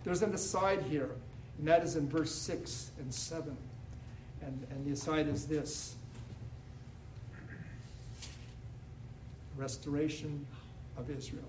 There's 0.03 0.21
an 0.21 0.33
aside 0.33 0.83
here, 0.83 1.09
and 1.57 1.67
that 1.67 1.83
is 1.83 1.95
in 1.95 2.09
verse 2.09 2.31
6 2.33 2.91
and 2.99 3.13
7. 3.13 3.55
And, 4.41 4.67
and 4.69 4.85
the 4.85 4.91
aside 4.91 5.27
is 5.27 5.45
this 5.45 5.95
restoration 9.57 10.45
of 10.97 11.09
Israel. 11.09 11.43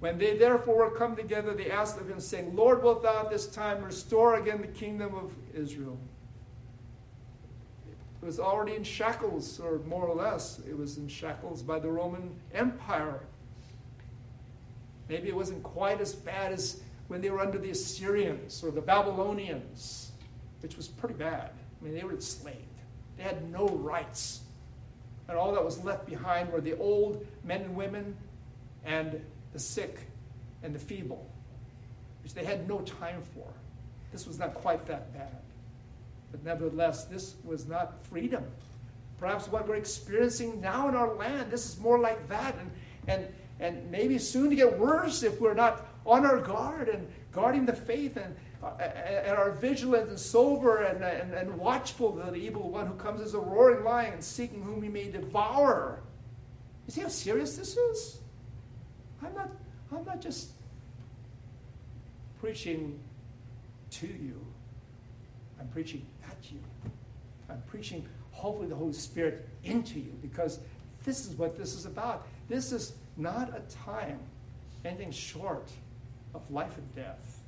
When 0.00 0.18
they 0.18 0.36
therefore 0.36 0.76
were 0.76 0.90
come 0.90 1.16
together, 1.16 1.54
they 1.54 1.70
asked 1.70 1.98
of 1.98 2.08
him, 2.08 2.20
saying, 2.20 2.54
Lord, 2.54 2.82
wilt 2.82 3.02
thou 3.02 3.20
at 3.20 3.30
this 3.30 3.46
time 3.46 3.82
restore 3.84 4.34
again 4.34 4.60
the 4.60 4.66
kingdom 4.66 5.14
of 5.14 5.32
Israel? 5.54 5.98
It 8.20 8.26
was 8.26 8.38
already 8.38 8.76
in 8.76 8.84
shackles, 8.84 9.58
or 9.58 9.78
more 9.80 10.06
or 10.06 10.14
less, 10.14 10.60
it 10.68 10.76
was 10.76 10.98
in 10.98 11.08
shackles 11.08 11.62
by 11.62 11.78
the 11.78 11.90
Roman 11.90 12.34
Empire. 12.54 13.20
Maybe 15.12 15.28
it 15.28 15.36
wasn't 15.36 15.62
quite 15.62 16.00
as 16.00 16.14
bad 16.14 16.52
as 16.52 16.80
when 17.08 17.20
they 17.20 17.28
were 17.28 17.40
under 17.40 17.58
the 17.58 17.68
Assyrians 17.68 18.64
or 18.64 18.70
the 18.70 18.80
Babylonians, 18.80 20.12
which 20.60 20.74
was 20.78 20.88
pretty 20.88 21.16
bad. 21.16 21.50
I 21.50 21.84
mean, 21.84 21.94
they 21.94 22.02
were 22.02 22.12
enslaved, 22.12 22.56
they 23.18 23.22
had 23.22 23.50
no 23.52 23.68
rights. 23.68 24.40
And 25.28 25.36
all 25.36 25.52
that 25.52 25.62
was 25.62 25.84
left 25.84 26.06
behind 26.06 26.50
were 26.50 26.62
the 26.62 26.78
old 26.78 27.26
men 27.44 27.60
and 27.60 27.76
women 27.76 28.16
and 28.86 29.20
the 29.52 29.58
sick 29.58 29.98
and 30.62 30.74
the 30.74 30.78
feeble, 30.78 31.30
which 32.22 32.32
they 32.32 32.46
had 32.46 32.66
no 32.66 32.80
time 32.80 33.20
for. 33.34 33.46
This 34.12 34.26
was 34.26 34.38
not 34.38 34.54
quite 34.54 34.86
that 34.86 35.12
bad. 35.12 35.42
But 36.30 36.42
nevertheless, 36.42 37.04
this 37.04 37.34
was 37.44 37.66
not 37.66 38.02
freedom. 38.06 38.44
Perhaps 39.18 39.48
what 39.48 39.68
we're 39.68 39.76
experiencing 39.76 40.58
now 40.62 40.88
in 40.88 40.96
our 40.96 41.12
land, 41.12 41.50
this 41.50 41.66
is 41.66 41.78
more 41.78 41.98
like 41.98 42.28
that. 42.28 42.56
And, 42.58 42.70
and, 43.08 43.34
and 43.62 43.88
maybe 43.90 44.18
soon 44.18 44.50
to 44.50 44.56
get 44.56 44.76
worse 44.78 45.22
if 45.22 45.40
we're 45.40 45.54
not 45.54 45.86
on 46.04 46.26
our 46.26 46.40
guard 46.40 46.88
and 46.88 47.06
guarding 47.30 47.64
the 47.64 47.72
faith 47.72 48.16
and, 48.16 48.34
uh, 48.62 48.72
and 48.76 49.38
are 49.38 49.52
vigilant 49.52 50.08
and 50.08 50.18
sober 50.18 50.82
and, 50.82 51.02
and, 51.04 51.32
and 51.32 51.56
watchful 51.56 52.20
of 52.20 52.34
the 52.34 52.40
evil 52.40 52.68
one 52.68 52.86
who 52.88 52.94
comes 52.94 53.20
as 53.20 53.34
a 53.34 53.38
roaring 53.38 53.84
lion 53.84 54.20
seeking 54.20 54.62
whom 54.62 54.82
he 54.82 54.88
may 54.88 55.08
devour. 55.10 56.02
You 56.86 56.92
see 56.92 57.00
how 57.02 57.08
serious 57.08 57.56
this 57.56 57.76
is? 57.76 58.18
I'm 59.24 59.32
not, 59.34 59.50
I'm 59.92 60.04
not 60.04 60.20
just 60.20 60.50
preaching 62.40 62.98
to 63.92 64.08
you, 64.08 64.44
I'm 65.60 65.68
preaching 65.68 66.04
at 66.28 66.50
you. 66.50 66.58
I'm 67.48 67.62
preaching, 67.68 68.04
hopefully, 68.32 68.66
the 68.66 68.74
Holy 68.74 68.92
Spirit 68.92 69.48
into 69.62 70.00
you 70.00 70.18
because 70.20 70.58
this 71.04 71.26
is 71.26 71.36
what 71.36 71.56
this 71.56 71.74
is 71.74 71.86
about. 71.86 72.26
This 72.48 72.72
is 72.72 72.94
not 73.16 73.50
a 73.50 73.60
time 73.84 74.18
anything 74.84 75.10
short 75.10 75.68
of 76.34 76.42
life 76.50 76.76
and 76.76 76.94
death. 76.94 77.40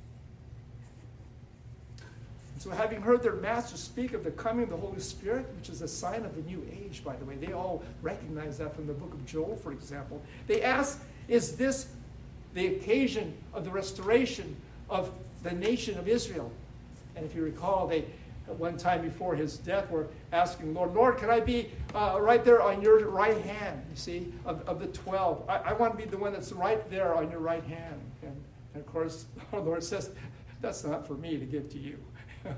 And 2.53 2.61
so, 2.61 2.69
having 2.69 3.01
heard 3.01 3.21
their 3.21 3.33
master 3.35 3.75
speak 3.75 4.13
of 4.13 4.23
the 4.23 4.31
coming 4.31 4.63
of 4.63 4.69
the 4.69 4.77
Holy 4.77 5.01
Spirit, 5.01 5.45
which 5.57 5.69
is 5.69 5.81
a 5.81 5.87
sign 5.87 6.23
of 6.23 6.35
the 6.35 6.41
new 6.43 6.65
age, 6.71 7.03
by 7.03 7.15
the 7.17 7.25
way, 7.25 7.35
they 7.35 7.51
all 7.51 7.83
recognize 8.01 8.57
that 8.59 8.73
from 8.73 8.87
the 8.87 8.93
book 8.93 9.13
of 9.13 9.25
Joel, 9.25 9.57
for 9.57 9.73
example. 9.73 10.21
They 10.47 10.61
ask, 10.61 11.01
Is 11.27 11.57
this 11.57 11.87
the 12.53 12.67
occasion 12.67 13.33
of 13.53 13.65
the 13.65 13.71
restoration 13.71 14.55
of 14.89 15.11
the 15.43 15.51
nation 15.51 15.97
of 15.97 16.07
Israel? 16.07 16.49
And 17.17 17.25
if 17.25 17.35
you 17.35 17.43
recall, 17.43 17.87
they 17.87 18.05
one 18.47 18.77
time 18.77 19.01
before 19.01 19.35
his 19.35 19.57
death 19.57 19.89
were 19.89 20.07
asking, 20.31 20.73
Lord, 20.73 20.93
Lord, 20.93 21.17
can 21.17 21.29
I 21.29 21.39
be 21.39 21.71
uh, 21.93 22.17
right 22.21 22.43
there 22.43 22.61
on 22.61 22.81
your 22.81 23.07
right 23.09 23.37
hand, 23.41 23.81
you 23.89 23.95
see, 23.95 24.33
of, 24.45 24.61
of 24.67 24.79
the 24.79 24.87
12? 24.87 25.49
I, 25.49 25.57
I 25.57 25.73
want 25.73 25.97
to 25.97 25.97
be 25.97 26.09
the 26.09 26.17
one 26.17 26.33
that's 26.33 26.51
right 26.51 26.87
there 26.89 27.15
on 27.15 27.31
your 27.31 27.39
right 27.39 27.63
hand. 27.63 28.01
And, 28.21 28.35
and 28.73 28.83
of 28.83 28.91
course, 28.91 29.25
our 29.53 29.59
Lord 29.59 29.83
says, 29.83 30.11
that's 30.61 30.83
not 30.83 31.07
for 31.07 31.15
me 31.15 31.37
to 31.37 31.45
give 31.45 31.69
to 31.69 31.79
you, 31.79 31.97
uh, 32.45 32.51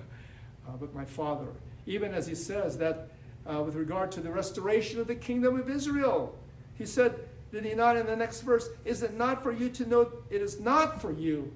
but 0.79 0.93
my 0.93 1.05
Father. 1.05 1.47
Even 1.85 2.13
as 2.13 2.27
he 2.27 2.35
says 2.35 2.77
that 2.77 3.09
uh, 3.49 3.61
with 3.63 3.75
regard 3.75 4.11
to 4.11 4.19
the 4.19 4.29
restoration 4.29 4.99
of 4.99 5.07
the 5.07 5.15
kingdom 5.15 5.59
of 5.59 5.69
Israel, 5.69 6.37
he 6.75 6.85
said, 6.85 7.15
did 7.51 7.63
he 7.63 7.73
not 7.73 7.95
in 7.95 8.05
the 8.05 8.15
next 8.15 8.41
verse, 8.41 8.69
is 8.83 9.03
it 9.03 9.13
not 9.13 9.41
for 9.41 9.53
you 9.53 9.69
to 9.69 9.85
know, 9.85 10.11
it 10.29 10.41
is 10.41 10.59
not 10.59 11.01
for 11.01 11.13
you 11.13 11.53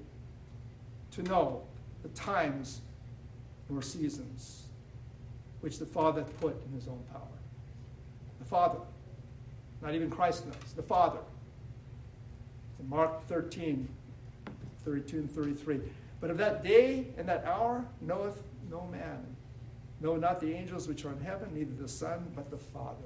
to 1.10 1.22
know 1.22 1.62
the 2.02 2.08
times 2.10 2.80
nor 3.72 3.82
seasons, 3.82 4.64
which 5.60 5.78
the 5.78 5.86
Father 5.86 6.22
put 6.40 6.60
in 6.66 6.72
his 6.74 6.86
own 6.86 7.02
power. 7.10 7.22
The 8.38 8.44
Father, 8.44 8.78
not 9.80 9.94
even 9.94 10.10
Christ 10.10 10.44
knows, 10.46 10.72
the 10.76 10.82
Father. 10.82 11.20
In 12.78 12.88
Mark 12.88 13.26
13, 13.28 13.88
32 14.84 15.18
and 15.18 15.30
33. 15.30 15.80
But 16.20 16.30
of 16.30 16.38
that 16.38 16.62
day 16.62 17.06
and 17.16 17.28
that 17.28 17.44
hour 17.44 17.84
knoweth 18.00 18.42
no 18.70 18.86
man, 18.92 19.24
no, 20.00 20.16
not 20.16 20.40
the 20.40 20.52
angels 20.52 20.88
which 20.88 21.04
are 21.04 21.12
in 21.12 21.20
heaven, 21.20 21.48
neither 21.54 21.74
the 21.80 21.88
Son, 21.88 22.30
but 22.34 22.50
the 22.50 22.58
Father. 22.58 22.96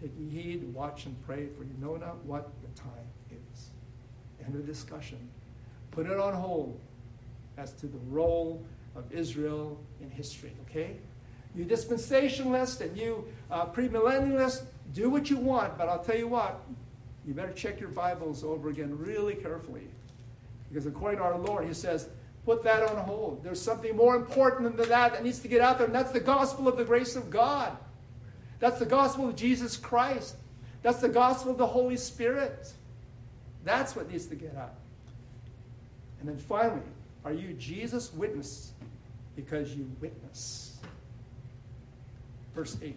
Take 0.00 0.12
heed, 0.30 0.72
watch 0.74 1.06
and 1.06 1.16
pray, 1.26 1.46
for 1.56 1.64
you 1.64 1.74
know 1.80 1.96
not 1.96 2.24
what 2.24 2.50
the 2.62 2.80
time 2.80 2.90
is. 3.30 3.70
End 4.44 4.54
of 4.54 4.66
discussion. 4.66 5.18
Put 5.90 6.06
it 6.06 6.18
on 6.18 6.34
hold 6.34 6.78
as 7.56 7.72
to 7.74 7.86
the 7.86 7.98
role 8.10 8.64
of 8.94 9.10
Israel 9.12 9.78
in 10.00 10.10
history, 10.10 10.52
okay? 10.68 10.96
You 11.54 11.64
dispensationalists 11.64 12.80
and 12.80 12.96
you 12.96 13.26
uh, 13.50 13.66
premillennialists, 13.66 14.64
do 14.94 15.10
what 15.10 15.30
you 15.30 15.36
want, 15.36 15.76
but 15.76 15.88
I'll 15.88 16.02
tell 16.02 16.16
you 16.16 16.28
what, 16.28 16.60
you 17.26 17.34
better 17.34 17.52
check 17.52 17.80
your 17.80 17.90
Bibles 17.90 18.44
over 18.44 18.70
again 18.70 18.96
really 18.98 19.34
carefully. 19.34 19.88
Because 20.68 20.86
according 20.86 21.18
to 21.18 21.24
our 21.24 21.38
Lord, 21.38 21.66
He 21.66 21.74
says, 21.74 22.08
put 22.44 22.62
that 22.64 22.82
on 22.82 22.96
hold. 23.04 23.42
There's 23.42 23.60
something 23.60 23.94
more 23.96 24.16
important 24.16 24.76
than 24.76 24.88
that 24.88 25.12
that 25.12 25.24
needs 25.24 25.40
to 25.40 25.48
get 25.48 25.60
out 25.60 25.78
there, 25.78 25.86
and 25.86 25.94
that's 25.94 26.12
the 26.12 26.20
gospel 26.20 26.68
of 26.68 26.76
the 26.76 26.84
grace 26.84 27.16
of 27.16 27.30
God. 27.30 27.76
That's 28.58 28.78
the 28.78 28.86
gospel 28.86 29.28
of 29.28 29.36
Jesus 29.36 29.76
Christ. 29.76 30.36
That's 30.82 30.98
the 30.98 31.08
gospel 31.08 31.52
of 31.52 31.58
the 31.58 31.66
Holy 31.66 31.96
Spirit. 31.96 32.72
That's 33.64 33.94
what 33.94 34.10
needs 34.10 34.26
to 34.26 34.34
get 34.34 34.56
out. 34.56 34.74
And 36.20 36.28
then 36.28 36.38
finally, 36.38 36.82
are 37.24 37.32
you 37.32 37.52
Jesus' 37.52 38.12
witness 38.12 38.72
because 39.38 39.72
you 39.72 39.88
witness? 40.00 40.78
Verse 42.56 42.76
8 42.82 42.96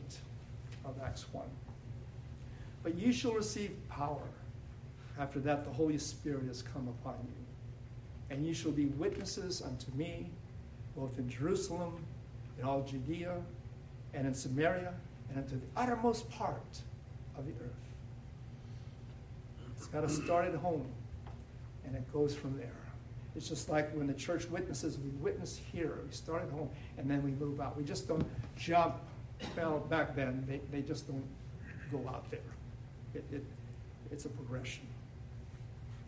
of 0.85 0.95
Acts 1.05 1.27
1. 1.31 1.45
But 2.81 2.95
you 2.95 3.13
shall 3.13 3.33
receive 3.33 3.77
power. 3.89 4.23
After 5.19 5.39
that, 5.41 5.63
the 5.63 5.69
Holy 5.69 5.99
Spirit 5.99 6.47
has 6.47 6.63
come 6.63 6.87
upon 6.87 7.13
you. 7.21 8.35
And 8.35 8.43
you 8.43 8.55
shall 8.55 8.71
be 8.71 8.85
witnesses 8.85 9.61
unto 9.61 9.91
me, 9.95 10.31
both 10.97 11.19
in 11.19 11.29
Jerusalem, 11.29 12.03
in 12.57 12.65
all 12.65 12.81
Judea, 12.81 13.35
and 14.15 14.25
in 14.25 14.33
Samaria, 14.33 14.95
and 15.29 15.37
unto 15.37 15.57
the 15.57 15.67
uttermost 15.77 16.27
part 16.31 16.79
of 17.37 17.45
the 17.45 17.51
earth. 17.63 17.69
It's 19.77 19.85
got 19.85 20.01
to 20.01 20.09
start 20.09 20.45
at 20.45 20.55
home, 20.55 20.87
and 21.85 21.95
it 21.95 22.11
goes 22.11 22.33
from 22.33 22.57
there. 22.57 22.80
It's 23.35 23.47
just 23.47 23.69
like 23.69 23.93
when 23.93 24.07
the 24.07 24.13
church 24.13 24.47
witnesses, 24.49 24.97
we 24.97 25.09
witness 25.21 25.59
here, 25.71 25.99
we 26.05 26.11
start 26.11 26.43
at 26.43 26.49
home, 26.49 26.69
and 26.97 27.09
then 27.09 27.23
we 27.23 27.31
move 27.31 27.61
out. 27.61 27.77
We 27.77 27.83
just 27.83 28.07
don't 28.07 28.25
jump. 28.57 28.95
Well, 29.55 29.79
back 29.79 30.15
then, 30.15 30.45
they, 30.47 30.59
they 30.71 30.85
just 30.85 31.07
don't 31.07 31.25
go 31.91 32.07
out 32.09 32.29
there. 32.29 32.39
It, 33.13 33.23
it, 33.31 33.43
it's 34.11 34.25
a 34.25 34.29
progression. 34.29 34.85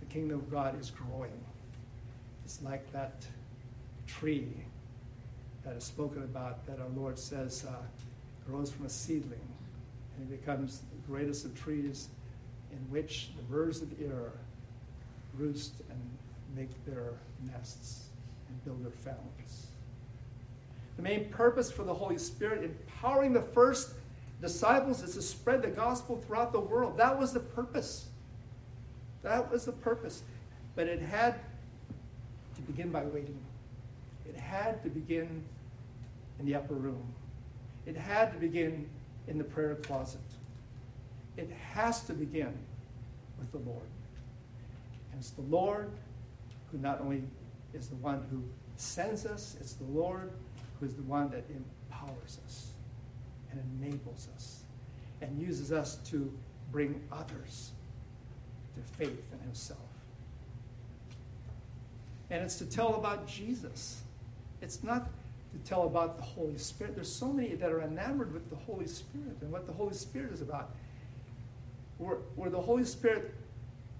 The 0.01 0.05
kingdom 0.07 0.39
of 0.39 0.51
God 0.51 0.79
is 0.79 0.91
growing. 0.91 1.31
It's 2.43 2.62
like 2.62 2.91
that 2.91 3.25
tree 4.05 4.49
that 5.63 5.75
is 5.75 5.83
spoken 5.83 6.23
about 6.23 6.65
that 6.67 6.79
our 6.79 6.89
Lord 6.95 7.17
says 7.17 7.65
uh, 7.67 7.71
grows 8.45 8.69
from 8.69 8.86
a 8.86 8.89
seedling 8.89 9.39
and 10.17 10.29
it 10.31 10.41
becomes 10.41 10.79
the 10.79 11.12
greatest 11.12 11.45
of 11.45 11.59
trees 11.59 12.09
in 12.71 12.77
which 12.89 13.29
the 13.38 13.43
birds 13.43 13.81
of 13.81 13.97
the 13.97 14.05
air 14.05 14.31
roost 15.38 15.73
and 15.89 15.99
make 16.56 16.86
their 16.86 17.13
nests 17.52 18.08
and 18.48 18.63
build 18.66 18.84
their 18.84 18.92
families. 18.92 19.68
The 20.98 21.02
main 21.02 21.30
purpose 21.30 21.72
for 21.72 21.84
the 21.84 21.94
Holy 21.94 22.18
Spirit 22.18 22.63
empowering 22.63 23.34
the 23.34 23.42
first 23.42 23.94
disciples 24.42 25.02
is 25.02 25.16
to 25.16 25.22
spread 25.22 25.62
the 25.62 25.70
gospel 25.70 26.18
throughout 26.18 26.52
the 26.52 26.60
world. 26.60 26.98
That 26.98 27.18
was 27.18 27.34
the 27.34 27.39
purpose. 27.39 28.08
That 29.24 29.50
was 29.52 29.66
the 29.66 29.72
purpose. 29.72 30.24
But 30.76 30.88
it 30.88 31.02
had 31.02 31.36
to 32.56 32.62
begin 32.62 32.92
by 32.92 33.04
waiting. 33.04 33.39
It 34.28 34.36
had 34.36 34.84
to 34.84 34.89
begin 34.89 35.44
in 36.39 36.46
the 36.46 36.56
upper 36.56 36.74
room. 36.74 37.04
It 37.86 37.96
had 37.96 38.32
to 38.34 38.39
begin 38.39 38.88
in 39.28 39.38
the 39.38 39.44
prayer 39.44 39.76
closet. 39.76 40.22
It 41.38 41.50
has 41.72 42.04
to 42.04 42.13
begin 42.13 42.54
with 43.39 43.52
the 43.52 43.70
Lord. 43.70 43.88
And 45.12 45.20
it's 45.20 45.32
the 45.32 45.42
Lord 45.42 45.89
who 46.74 46.80
not 46.80 46.99
only 46.99 47.24
is 47.74 47.88
the 47.88 47.95
one 47.95 48.26
who 48.30 48.43
sends 48.76 49.26
us, 49.26 49.55
it's 49.61 49.74
the 49.74 49.86
Lord 49.86 50.32
who 50.80 50.86
is 50.86 50.95
the 50.95 51.03
one 51.03 51.30
that 51.30 51.43
empowers 51.49 52.39
us 52.45 52.71
and 53.51 53.61
enables 53.80 54.28
us 54.36 54.63
and 55.21 55.39
uses 55.39 55.71
us 55.71 55.97
to 56.09 56.34
bring 56.71 57.01
others 57.11 57.71
to 58.76 58.82
faith 58.97 59.24
in 59.32 59.39
Himself. 59.45 59.80
And 62.32 62.43
it's 62.43 62.57
to 62.57 62.65
tell 62.65 62.95
about 62.95 63.28
Jesus. 63.28 64.01
It's 64.61 64.84
not 64.84 65.07
to 65.51 65.69
tell 65.69 65.84
about 65.84 66.17
the 66.17 66.24
Holy 66.24 66.57
Spirit. 66.57 66.95
There's 66.95 67.13
so 67.13 67.32
many 67.32 67.53
that 67.53 67.71
are 67.71 67.82
enamored 67.82 68.34
with 68.34 68.49
the 68.49 68.55
Holy 68.55 68.88
Spirit 68.88 69.38
and 69.41 69.51
what 69.51 69.67
the 69.67 69.74
Holy 69.74 69.93
Spirit 69.93 70.34
is 70.34 70.41
about. 70.41 70.71
Where, 71.99 72.17
where 72.36 72.49
the 72.49 72.59
Holy 72.59 72.86
Spirit 72.86 73.36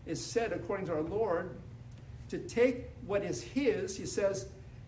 is 0.08 0.24
said, 0.24 0.52
according 0.52 0.88
to 0.88 0.94
our 0.94 1.02
Lord, 1.02 1.52
to 2.30 2.38
take 2.40 2.90
what 3.06 3.24
is 3.24 3.42
his, 3.42 3.96
he 3.96 4.06
says, 4.06 4.48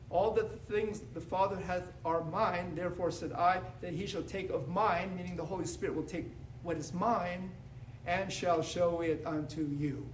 all 0.10 0.32
the 0.32 0.44
things 0.44 1.02
the 1.14 1.22
Father 1.22 1.58
hath 1.58 1.92
are 2.06 2.24
mine, 2.26 2.76
therefore 2.76 3.12
said 3.12 3.34
I, 3.34 3.60
that 3.82 3.94
he 3.94 4.08
shall 4.08 4.22
take 4.24 4.50
of 4.50 4.68
mine, 4.68 5.16
meaning 5.16 5.36
the 5.36 5.46
Holy 5.46 5.66
Spirit 5.66 5.96
will 5.96 6.04
take 6.04 6.32
what 6.64 6.78
is 6.78 6.94
mine, 6.94 7.52
and 8.06 8.32
shall 8.32 8.62
show 8.62 9.02
it 9.02 9.22
unto 9.26 9.62
you. 9.62 10.06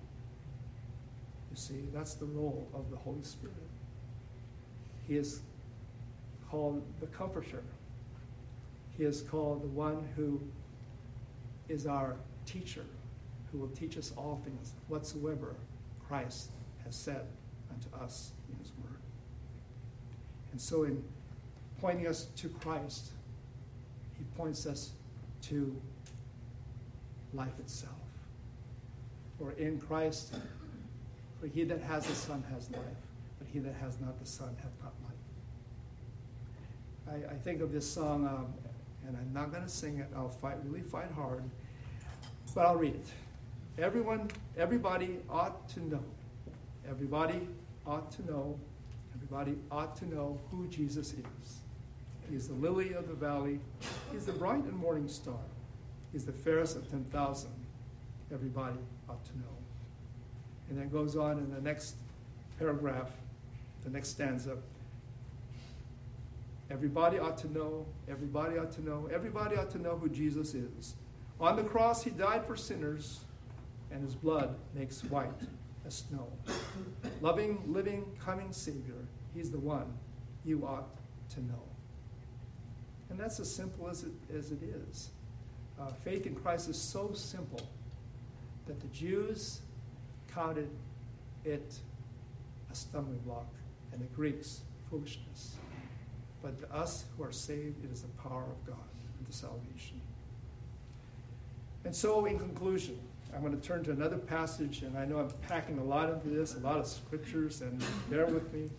You 1.52 1.58
see, 1.58 1.84
that's 1.94 2.14
the 2.14 2.26
role 2.26 2.68
of 2.74 2.90
the 2.90 2.98
Holy 2.98 3.24
Spirit. 3.24 3.56
He 5.08 5.18
is 5.18 5.42
called 6.50 6.82
the 7.00 7.08
Comforter. 7.08 7.62
He 8.98 9.04
is 9.04 9.22
called 9.22 9.64
the 9.64 9.68
one 9.68 10.08
who 10.16 10.42
is 11.68 11.86
our 11.86 12.16
teacher, 12.46 12.86
who 13.52 13.58
will 13.58 13.70
teach 13.70 13.98
us 13.98 14.14
all 14.16 14.42
things 14.46 14.74
whatsoever 14.88 15.56
Christ 16.08 16.52
has 16.86 16.96
said 16.96 17.26
unto 17.70 18.04
us 18.04 18.32
in 18.52 18.58
his 18.60 18.72
word. 18.84 19.00
And 20.52 20.60
so, 20.60 20.84
in 20.84 21.04
pointing 21.80 22.08
us 22.08 22.26
to 22.38 22.50
Christ, 22.50 23.12
he 24.18 24.24
points 24.36 24.66
us 24.66 24.92
to 25.44 25.76
life 27.34 27.60
itself. 27.60 27.94
For 29.40 29.54
in 29.54 29.80
Christ, 29.80 30.36
for 31.40 31.48
he 31.48 31.64
that 31.64 31.82
has 31.82 32.06
the 32.06 32.14
Son 32.14 32.44
has 32.54 32.70
life, 32.70 32.82
but 33.40 33.48
he 33.52 33.60
that 33.60 33.74
has 33.82 34.00
not 34.00 34.20
the 34.20 34.26
Son 34.26 34.56
hath 34.62 34.72
not 34.84 34.94
life. 35.04 35.12
I, 37.12 37.34
I 37.34 37.38
think 37.38 37.62
of 37.62 37.72
this 37.72 37.90
song, 37.90 38.28
um, 38.28 38.54
and 39.08 39.18
I'm 39.18 39.34
not 39.34 39.52
going 39.52 39.64
to 39.64 39.70
sing 39.70 39.98
it. 39.98 40.08
I'll 40.16 40.30
fight, 40.30 40.58
really 40.64 40.82
fight 40.82 41.12
hard, 41.16 41.44
but 42.54 42.68
I'll 42.68 42.76
read 42.76 42.96
it. 42.96 43.08
Everyone, 43.82 44.30
everybody 44.58 45.18
ought 45.30 45.68
to 45.70 45.80
know. 45.88 46.04
Everybody 46.92 47.48
ought 47.88 48.12
to 48.12 48.26
know. 48.30 48.60
Everybody 49.16 49.56
ought 49.72 49.96
to 49.98 50.06
know 50.06 50.38
who 50.52 50.68
Jesus 50.68 51.14
is. 51.14 51.60
He 52.30 52.36
is 52.36 52.50
the 52.50 52.54
lily 52.54 52.94
of 52.94 53.08
the 53.08 53.14
valley. 53.14 53.60
He 54.12 54.18
is 54.18 54.26
the 54.26 54.34
bright 54.34 54.64
and 54.64 54.74
morning 54.74 55.08
star. 55.08 55.40
He 56.12 56.18
is 56.18 56.26
the 56.26 56.34
fairest 56.34 56.76
of 56.76 56.90
10,000. 56.92 57.50
Everybody 58.34 58.78
ought 59.10 59.24
to 59.26 59.38
know. 59.38 59.56
And 60.70 60.78
then 60.78 60.90
goes 60.90 61.16
on 61.16 61.38
in 61.38 61.54
the 61.54 61.62
next 61.62 61.96
paragraph, 62.60 63.10
the 63.84 63.90
next 63.90 64.10
stanza. 64.10 64.58
Everybody 66.70 67.20
ought 67.20 67.38
to 67.40 67.52
know, 67.52 67.86
everybody 68.10 68.58
ought 68.58 68.72
to 68.74 68.84
know, 68.84 69.10
everybody 69.14 69.56
ought 69.56 69.72
to 69.72 69.80
know 69.80 69.98
who 69.98 70.10
Jesus 70.10 70.54
is. 70.54 70.96
On 71.40 71.56
the 71.56 71.64
cross, 71.64 72.04
he 72.04 72.10
died 72.12 72.46
for 72.46 72.56
sinners, 72.56 73.22
and 73.92 74.04
his 74.04 74.16
blood 74.16 74.56
makes 74.74 75.04
white 75.06 75.32
as 75.92 76.06
snow. 76.10 76.28
Loving, 77.22 77.62
living, 77.68 78.06
coming 78.24 78.52
Savior, 78.54 78.96
he's 79.34 79.52
the 79.52 79.60
one 79.60 79.94
you 80.46 80.66
ought 80.66 80.88
to 81.32 81.42
know. 81.42 81.64
And 83.10 83.20
that's 83.20 83.40
as 83.42 83.54
simple 83.54 83.90
as 83.90 84.04
it, 84.04 84.12
as 84.34 84.52
it 84.52 84.64
is. 84.64 85.10
Uh, 85.80 85.88
faith 85.88 86.26
in 86.26 86.36
Christ 86.36 86.70
is 86.70 86.80
so 86.80 87.12
simple 87.14 87.62
that 88.68 88.80
the 88.80 88.88
Jews 88.88 89.62
counted 90.34 90.70
it 91.44 91.74
a 92.72 92.76
stumbling 92.76 93.20
block 93.20 93.48
and 93.92 94.02
the 94.02 94.06
Greeks 94.16 94.62
foolishness. 94.90 95.56
But 96.42 96.58
to 96.60 96.74
us 96.74 97.04
who 97.18 97.24
are 97.24 97.34
saved, 97.34 97.84
it 97.84 97.92
is 97.92 98.02
the 98.02 98.30
power 98.30 98.44
of 98.44 98.66
God 98.66 98.78
unto 99.20 99.32
salvation. 99.32 100.00
And 101.84 101.94
so, 101.94 102.26
in 102.26 102.40
conclusion, 102.40 102.98
I'm 103.34 103.42
going 103.42 103.60
to 103.60 103.66
turn 103.66 103.84
to 103.86 103.92
another 103.92 104.18
passage, 104.18 104.82
and 104.82 104.98
I 104.98 105.06
know 105.06 105.20
I'm 105.20 105.32
packing 105.48 105.80
a 105.80 105.84
lot 105.84 106.10
into 106.10 106.28
this, 106.28 106.56
a 106.56 106.60
lot 106.60 106.78
of 106.78 106.88
scriptures, 106.88 107.62
and 107.62 107.84
bear 108.10 108.26
with 108.26 108.54
me. 108.54 108.70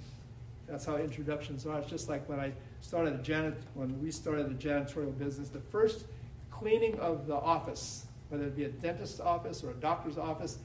That's 0.69 0.85
how 0.85 0.97
introductions 0.97 1.67
are. 1.67 1.79
It's 1.79 1.89
just 1.89 2.09
like 2.09 2.29
when 2.29 2.39
I 2.39 2.53
started 2.81 3.19
the 3.19 3.33
janit 3.33 3.57
when 3.75 4.01
we 4.03 4.11
started 4.11 4.49
the 4.51 4.69
janitorial 4.69 5.17
business, 5.19 5.49
the 5.49 5.61
first 5.61 6.05
cleaning 6.51 6.99
of 7.01 7.27
the 7.27 7.35
office, 7.35 8.07
whether 8.29 8.45
it 8.45 8.57
be 8.57 8.65
a 8.65 8.69
dentist's 8.69 9.21
office 9.21 9.65
or 9.65 9.71
a 9.71 9.75
doctor's 9.75 10.19
office, 10.19 10.59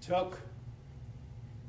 took 0.00 0.38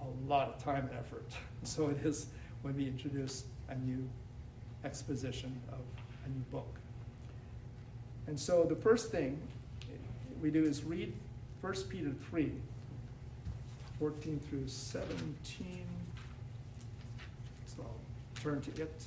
a 0.02 0.28
lot 0.28 0.50
of 0.50 0.64
time 0.64 0.88
and 0.90 0.98
effort. 0.98 1.26
So 1.64 1.90
it 1.90 1.98
is 2.06 2.28
when 2.62 2.78
we 2.78 2.88
introduce 2.88 3.44
a 3.68 3.76
new 3.76 4.08
exposition 4.86 5.60
of 5.74 5.80
a 6.26 6.30
new 6.30 6.44
book. 6.52 6.74
And 8.28 8.40
so 8.40 8.64
the 8.64 8.78
first 8.78 9.12
thing 9.12 9.42
we 10.42 10.52
do 10.52 10.64
is 10.64 10.86
read 10.86 11.14
1 11.62 11.74
Peter 11.90 12.12
3 12.30 12.52
14 14.00 14.40
through 14.50 14.68
17. 14.68 15.86
So 17.66 17.84
I'll 17.84 18.42
turn 18.42 18.62
to 18.62 18.82
it. 18.82 19.04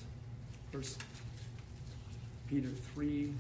1 0.71 0.83
Peter 2.49 2.69
3 2.95 3.33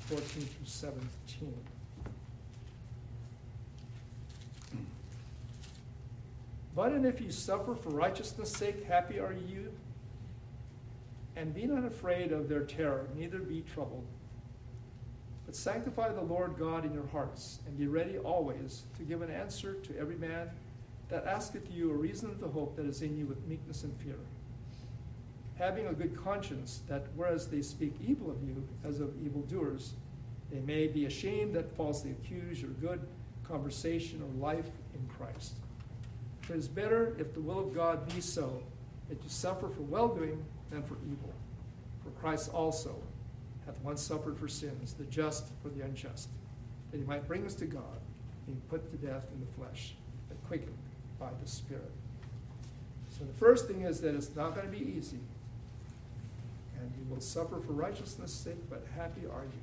14 0.00 0.26
through 0.26 0.48
17. 0.64 1.54
But 6.74 6.92
and 6.92 7.06
if 7.06 7.20
you 7.20 7.30
suffer 7.30 7.74
for 7.74 7.90
righteousness' 7.90 8.50
sake, 8.50 8.84
happy 8.84 9.20
are 9.20 9.32
you. 9.32 9.72
And 11.36 11.54
be 11.54 11.66
not 11.66 11.84
afraid 11.84 12.32
of 12.32 12.48
their 12.48 12.64
terror, 12.64 13.06
neither 13.16 13.38
be 13.38 13.62
troubled. 13.62 14.06
But 15.50 15.56
sanctify 15.56 16.12
the 16.12 16.20
Lord 16.20 16.54
God 16.60 16.84
in 16.84 16.94
your 16.94 17.08
hearts, 17.08 17.58
and 17.66 17.76
be 17.76 17.88
ready 17.88 18.18
always 18.18 18.84
to 18.96 19.02
give 19.02 19.20
an 19.20 19.32
answer 19.32 19.74
to 19.82 19.98
every 19.98 20.14
man 20.14 20.48
that 21.08 21.26
asketh 21.26 21.72
you 21.72 21.90
a 21.90 21.94
reason 21.94 22.30
of 22.30 22.38
the 22.38 22.46
hope 22.46 22.76
that 22.76 22.86
is 22.86 23.02
in 23.02 23.18
you 23.18 23.26
with 23.26 23.44
meekness 23.48 23.82
and 23.82 23.92
fear. 23.96 24.14
Having 25.58 25.88
a 25.88 25.92
good 25.92 26.16
conscience, 26.16 26.82
that 26.86 27.06
whereas 27.16 27.48
they 27.48 27.62
speak 27.62 27.96
evil 28.00 28.30
of 28.30 28.40
you 28.44 28.64
as 28.84 29.00
of 29.00 29.12
evildoers, 29.20 29.94
they 30.52 30.60
may 30.60 30.86
be 30.86 31.06
ashamed 31.06 31.52
that 31.56 31.76
falsely 31.76 32.12
accuse 32.12 32.62
your 32.62 32.70
good 32.70 33.00
conversation 33.42 34.22
or 34.22 34.40
life 34.40 34.70
in 34.94 35.04
Christ. 35.18 35.54
For 36.42 36.54
it 36.54 36.58
is 36.58 36.68
better, 36.68 37.16
if 37.18 37.34
the 37.34 37.40
will 37.40 37.58
of 37.58 37.74
God 37.74 38.06
be 38.14 38.20
so, 38.20 38.62
that 39.08 39.20
you 39.20 39.28
suffer 39.28 39.68
for 39.68 39.82
well 39.82 40.14
doing 40.14 40.44
than 40.70 40.84
for 40.84 40.94
evil. 41.10 41.34
For 42.04 42.10
Christ 42.20 42.50
also 42.54 42.94
hath 43.70 43.80
once 43.84 44.02
suffered 44.02 44.36
for 44.36 44.48
sins, 44.48 44.94
the 44.94 45.04
just 45.04 45.46
for 45.62 45.68
the 45.68 45.84
unjust, 45.84 46.28
that 46.90 46.98
he 46.98 47.04
might 47.04 47.26
bring 47.28 47.46
us 47.46 47.54
to 47.54 47.66
God, 47.66 48.00
being 48.46 48.60
put 48.68 48.90
to 48.90 49.06
death 49.06 49.24
in 49.32 49.40
the 49.40 49.52
flesh, 49.56 49.94
but 50.28 50.36
quickened 50.48 50.76
by 51.18 51.30
the 51.42 51.48
Spirit. 51.48 51.90
So 53.10 53.24
the 53.24 53.38
first 53.38 53.68
thing 53.68 53.82
is 53.82 54.00
that 54.00 54.14
it's 54.14 54.34
not 54.34 54.54
going 54.54 54.66
to 54.66 54.76
be 54.76 54.84
easy. 54.84 55.18
And 56.80 56.90
you 56.96 57.14
will 57.14 57.20
suffer 57.20 57.60
for 57.60 57.72
righteousness' 57.72 58.32
sake, 58.32 58.68
but 58.68 58.84
happy 58.96 59.26
are 59.26 59.44
you. 59.44 59.62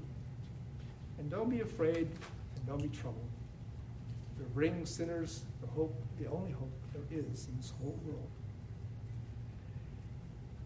And 1.20 1.30
don't 1.32 1.50
be 1.50 1.62
afraid, 1.62 2.08
and 2.56 2.68
don't 2.68 2.82
be 2.82 2.96
troubled. 2.96 3.28
You're 4.38 4.48
bringing 4.50 4.86
sinners 4.86 5.42
the 5.62 5.68
hope, 5.68 5.96
the 6.20 6.30
only 6.30 6.52
hope 6.52 6.72
there 6.94 7.20
is 7.20 7.48
in 7.48 7.58
this 7.58 7.74
whole 7.82 7.98
world. 8.06 8.30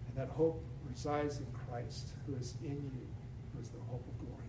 And 0.10 0.18
that 0.18 0.34
hope 0.34 0.62
resides 0.90 1.38
in 1.40 1.48
Christ, 1.70 2.10
who 2.28 2.36
is 2.36 2.56
in 2.62 2.72
you, 2.72 3.08
is 3.60 3.70
the 3.70 3.80
hope 3.90 4.06
of 4.08 4.20
glory. 4.20 4.44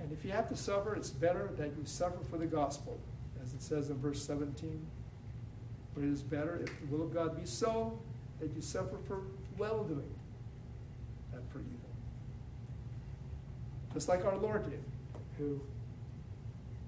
And 0.00 0.12
if 0.12 0.24
you 0.24 0.30
have 0.32 0.48
to 0.48 0.56
suffer, 0.56 0.94
it's 0.94 1.10
better 1.10 1.50
that 1.58 1.68
you 1.68 1.84
suffer 1.84 2.18
for 2.30 2.38
the 2.38 2.46
gospel, 2.46 2.98
as 3.42 3.52
it 3.54 3.62
says 3.62 3.90
in 3.90 3.98
verse 3.98 4.22
17. 4.22 4.84
But 5.94 6.04
it 6.04 6.10
is 6.10 6.22
better, 6.22 6.60
if 6.62 6.80
the 6.80 6.86
will 6.86 7.04
of 7.04 7.12
God 7.14 7.38
be 7.38 7.46
so, 7.46 7.98
that 8.40 8.50
you 8.54 8.62
suffer 8.62 8.96
for 9.06 9.22
well 9.58 9.84
doing 9.84 10.14
than 11.32 11.42
for 11.48 11.58
evil. 11.58 11.90
Just 13.92 14.08
like 14.08 14.24
our 14.24 14.36
Lord 14.36 14.64
did, 14.68 14.82
who 15.38 15.60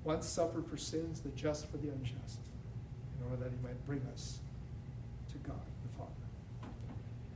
once 0.05 0.27
suffered 0.27 0.67
for 0.67 0.77
sins, 0.77 1.21
the 1.21 1.31
just 1.31 1.71
for 1.71 1.77
the 1.79 1.89
unjust, 1.89 2.41
in 3.19 3.31
order 3.31 3.45
that 3.45 3.51
he 3.51 3.59
might 3.63 3.87
bring 3.87 4.03
us 4.13 4.39
to 5.31 5.39
God 5.39 5.61
the 5.83 5.99
Father. 5.99 6.11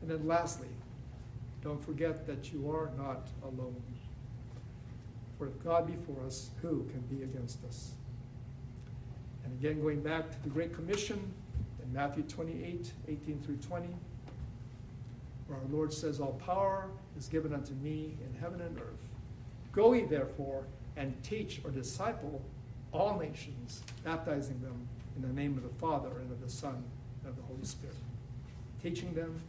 And 0.03 0.11
then 0.11 0.27
lastly, 0.27 0.69
don't 1.63 1.83
forget 1.85 2.27
that 2.27 2.53
you 2.53 2.71
are 2.71 2.91
not 2.97 3.29
alone. 3.43 3.83
For 5.39 5.47
if 5.47 5.63
God 5.63 5.87
be 5.87 5.95
for 5.95 6.25
us, 6.27 6.51
who 6.63 6.89
can 6.91 7.01
be 7.03 7.23
against 7.23 7.65
us? 7.65 7.93
And 9.45 9.53
again, 9.59 9.81
going 9.81 10.01
back 10.01 10.31
to 10.31 10.43
the 10.43 10.49
Great 10.49 10.75
Commission 10.75 11.33
in 11.83 11.93
Matthew 11.93 12.25
28 12.25 12.93
18 13.09 13.41
through 13.43 13.57
20, 13.57 13.89
where 15.47 15.59
our 15.59 15.65
Lord 15.71 15.93
says, 15.93 16.21
All 16.21 16.33
power 16.45 16.89
is 17.17 17.29
given 17.29 17.55
unto 17.55 17.73
me 17.75 18.17
in 18.21 18.41
heaven 18.41 18.61
and 18.61 18.79
earth. 18.79 19.09
Go 19.73 19.93
ye 19.93 20.05
therefore 20.05 20.65
and 20.97 21.15
teach 21.23 21.61
or 21.65 21.71
disciple 21.71 22.43
all 22.93 23.19
nations, 23.19 23.83
baptizing 24.05 24.61
them 24.61 24.89
in 25.17 25.23
the 25.23 25.41
name 25.41 25.57
of 25.57 25.63
the 25.63 25.81
Father 25.81 26.11
and 26.21 26.31
of 26.33 26.41
the 26.41 26.51
Son 26.51 26.83
and 27.23 27.31
of 27.31 27.37
the 27.37 27.43
Holy 27.43 27.65
Spirit, 27.65 27.97
teaching 28.83 29.15
them 29.15 29.41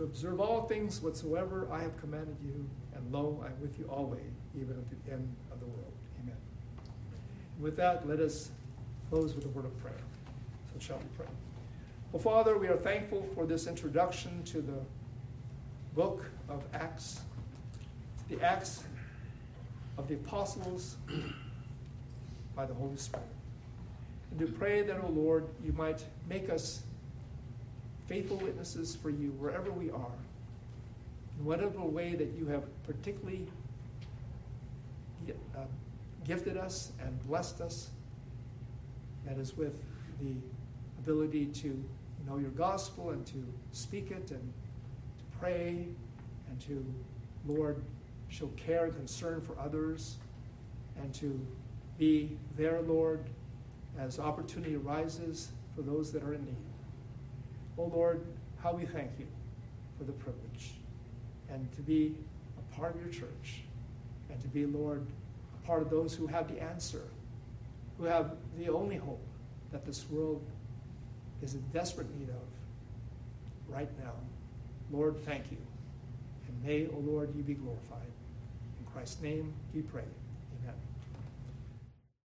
to 0.00 0.04
observe 0.04 0.40
all 0.40 0.62
things 0.62 1.02
whatsoever 1.02 1.68
I 1.70 1.82
have 1.82 1.94
commanded 2.00 2.38
you, 2.42 2.66
and 2.94 3.12
lo, 3.12 3.38
I 3.44 3.48
am 3.48 3.60
with 3.60 3.78
you 3.78 3.84
always, 3.84 4.32
even 4.58 4.76
unto 4.76 4.96
the 5.04 5.12
end 5.12 5.36
of 5.52 5.60
the 5.60 5.66
world. 5.66 5.92
Amen. 6.22 6.36
With 7.60 7.76
that, 7.76 8.08
let 8.08 8.18
us 8.18 8.50
close 9.10 9.34
with 9.34 9.44
a 9.44 9.48
word 9.48 9.66
of 9.66 9.78
prayer. 9.82 10.00
So 10.72 10.80
shall 10.80 10.96
we 10.96 11.04
pray. 11.18 11.26
Well, 12.12 12.22
Father, 12.22 12.56
we 12.56 12.68
are 12.68 12.78
thankful 12.78 13.28
for 13.34 13.44
this 13.44 13.66
introduction 13.66 14.42
to 14.44 14.62
the 14.62 14.80
book 15.94 16.24
of 16.48 16.64
Acts, 16.72 17.20
the 18.30 18.40
Acts 18.40 18.84
of 19.98 20.08
the 20.08 20.14
Apostles 20.14 20.96
by 22.56 22.64
the 22.64 22.72
Holy 22.72 22.96
Spirit. 22.96 23.26
And 24.30 24.40
to 24.40 24.46
pray 24.46 24.80
that, 24.80 24.96
O 24.96 25.04
oh 25.08 25.10
Lord, 25.10 25.46
you 25.62 25.74
might 25.74 26.02
make 26.26 26.48
us 26.48 26.84
faithful 28.10 28.38
witnesses 28.38 28.96
for 28.96 29.08
you 29.08 29.30
wherever 29.38 29.70
we 29.70 29.88
are, 29.88 30.18
in 31.38 31.44
whatever 31.44 31.78
way 31.80 32.16
that 32.16 32.32
you 32.36 32.44
have 32.44 32.64
particularly 32.82 33.46
uh, 35.56 35.60
gifted 36.26 36.56
us 36.56 36.90
and 37.00 37.24
blessed 37.28 37.60
us, 37.60 37.90
that 39.24 39.38
is 39.38 39.56
with 39.56 39.84
the 40.20 40.34
ability 40.98 41.46
to 41.46 41.82
know 42.26 42.36
your 42.38 42.50
gospel 42.50 43.10
and 43.10 43.24
to 43.24 43.46
speak 43.70 44.10
it 44.10 44.32
and 44.32 44.52
to 45.18 45.38
pray 45.38 45.86
and 46.48 46.60
to, 46.60 46.84
Lord, 47.46 47.80
show 48.28 48.48
care 48.56 48.86
and 48.86 48.96
concern 48.96 49.40
for 49.40 49.56
others 49.56 50.16
and 51.00 51.14
to 51.14 51.40
be 51.96 52.36
there, 52.56 52.80
Lord, 52.82 53.20
as 54.00 54.18
opportunity 54.18 54.74
arises 54.74 55.50
for 55.76 55.82
those 55.82 56.10
that 56.10 56.24
are 56.24 56.34
in 56.34 56.44
need. 56.44 56.69
Oh 57.80 57.90
Lord, 57.94 58.26
how 58.62 58.74
we 58.74 58.84
thank 58.84 59.10
you 59.18 59.26
for 59.96 60.04
the 60.04 60.12
privilege 60.12 60.72
and 61.48 61.72
to 61.76 61.80
be 61.80 62.14
a 62.58 62.76
part 62.76 62.94
of 62.94 63.00
your 63.00 63.10
church 63.10 63.62
and 64.30 64.38
to 64.42 64.48
be, 64.48 64.66
Lord, 64.66 65.06
a 65.62 65.66
part 65.66 65.80
of 65.80 65.88
those 65.88 66.14
who 66.14 66.26
have 66.26 66.46
the 66.46 66.62
answer, 66.62 67.04
who 67.96 68.04
have 68.04 68.32
the 68.58 68.68
only 68.68 68.96
hope 68.96 69.24
that 69.72 69.86
this 69.86 70.04
world 70.10 70.44
is 71.40 71.54
in 71.54 71.62
desperate 71.72 72.14
need 72.18 72.28
of 72.28 73.74
right 73.74 73.88
now. 74.04 74.12
Lord, 74.90 75.16
thank 75.24 75.50
you. 75.50 75.56
And 76.48 76.62
may, 76.62 76.86
O 76.86 76.96
oh 76.96 77.00
Lord, 77.00 77.34
you 77.34 77.42
be 77.42 77.54
glorified. 77.54 78.12
In 78.78 78.92
Christ's 78.92 79.22
name 79.22 79.54
we 79.74 79.80
pray. 79.80 80.04